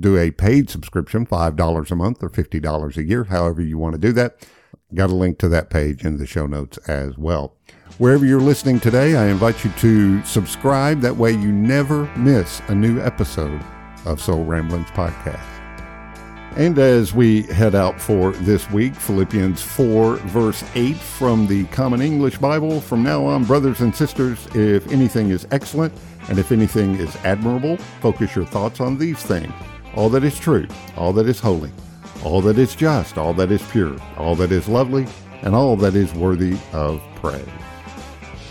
do 0.01 0.17
a 0.17 0.31
paid 0.31 0.71
subscription, 0.71 1.27
$5 1.27 1.91
a 1.91 1.95
month 1.95 2.23
or 2.23 2.31
$50 2.31 2.97
a 2.97 3.03
year, 3.03 3.25
however 3.25 3.61
you 3.61 3.77
want 3.77 3.93
to 3.93 4.01
do 4.01 4.13
that. 4.13 4.47
Got 4.95 5.11
a 5.11 5.15
link 5.15 5.39
to 5.39 5.49
that 5.49 5.71
page 5.71 6.05
in 6.05 6.19
the 6.19 6.27
show 6.27 6.47
notes 6.47 6.79
as 6.89 7.17
well. 7.17 7.57
Wherever 7.99 8.25
you're 8.25 8.41
listening 8.41 8.81
today, 8.81 9.17
I 9.17 9.27
invite 9.27 9.65
you 9.65 9.71
to 9.79 10.23
subscribe. 10.25 11.01
That 11.01 11.17
way 11.17 11.33
you 11.33 11.53
never 11.53 12.05
miss 12.17 12.61
a 12.69 12.75
new 12.75 13.01
episode 13.01 13.61
of 14.05 14.21
Soul 14.21 14.45
Ramblings 14.45 14.91
Podcast. 14.91 15.41
And 16.57 16.79
as 16.79 17.15
we 17.15 17.43
head 17.45 17.75
out 17.75 18.01
for 18.01 18.33
this 18.33 18.71
week, 18.71 18.95
Philippians 18.95 19.63
4, 19.63 20.17
verse 20.17 20.63
8 20.75 20.97
from 20.97 21.47
the 21.47 21.65
Common 21.67 22.03
English 22.03 22.37
Bible. 22.39 22.81
From 22.81 23.03
now 23.03 23.25
on, 23.25 23.45
brothers 23.45 23.81
and 23.81 23.95
sisters, 23.95 24.47
if 24.55 24.91
anything 24.93 25.31
is 25.31 25.47
excellent 25.51 25.95
and 26.29 26.39
if 26.39 26.53
anything 26.53 26.97
is 26.97 27.17
admirable, 27.25 27.79
focus 28.01 28.37
your 28.37 28.45
thoughts 28.45 28.81
on 28.81 28.99
these 28.99 29.23
things 29.23 29.53
all 29.95 30.09
that 30.11 30.25
is 30.25 30.39
true, 30.39 30.67
all 30.97 31.13
that 31.13 31.27
is 31.27 31.39
holy, 31.39 31.71
all 32.25 32.41
that 32.43 32.59
is 32.59 32.75
just, 32.77 33.19
all 33.19 33.35
that 33.35 33.51
is 33.51 33.63
pure, 33.71 33.97
all 34.17 34.35
that 34.37 34.53
is 34.53 34.69
lovely, 34.69 35.07
and 35.43 35.55
all 35.55 35.77
that 35.77 35.95
is 35.95 36.15
worthy 36.15 36.57
of 36.73 37.03
praise. 37.17 37.47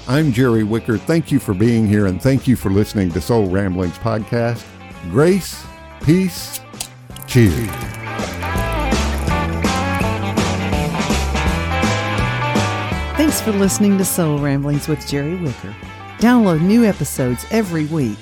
I'm 0.07 0.33
Jerry 0.33 0.63
Wicker. 0.63 0.97
Thank 0.97 1.31
you 1.31 1.39
for 1.39 1.53
being 1.53 1.87
here 1.87 2.07
and 2.07 2.21
thank 2.21 2.47
you 2.47 2.55
for 2.55 2.69
listening 2.69 3.11
to 3.11 3.21
Soul 3.21 3.47
Ramblings 3.47 3.97
Podcast. 3.99 4.65
Grace, 5.09 5.63
peace, 6.03 6.59
cheers. 7.27 7.69
Thanks 13.15 13.39
for 13.39 13.51
listening 13.51 13.97
to 13.99 14.03
Soul 14.05 14.39
Ramblings 14.39 14.89
with 14.89 15.07
Jerry 15.07 15.35
Wicker. 15.35 15.73
Download 16.17 16.61
new 16.61 16.83
episodes 16.83 17.45
every 17.51 17.85
week. 17.85 18.17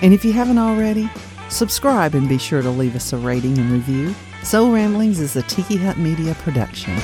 And 0.00 0.14
if 0.14 0.24
you 0.24 0.32
haven't 0.32 0.58
already, 0.58 1.10
subscribe 1.50 2.14
and 2.14 2.28
be 2.28 2.38
sure 2.38 2.62
to 2.62 2.70
leave 2.70 2.96
us 2.96 3.12
a 3.12 3.18
rating 3.18 3.58
and 3.58 3.70
review. 3.70 4.14
Soul 4.44 4.72
Ramblings 4.72 5.20
is 5.20 5.36
a 5.36 5.42
Tiki 5.42 5.76
Hut 5.76 5.96
Media 5.96 6.34
production. 6.34 6.94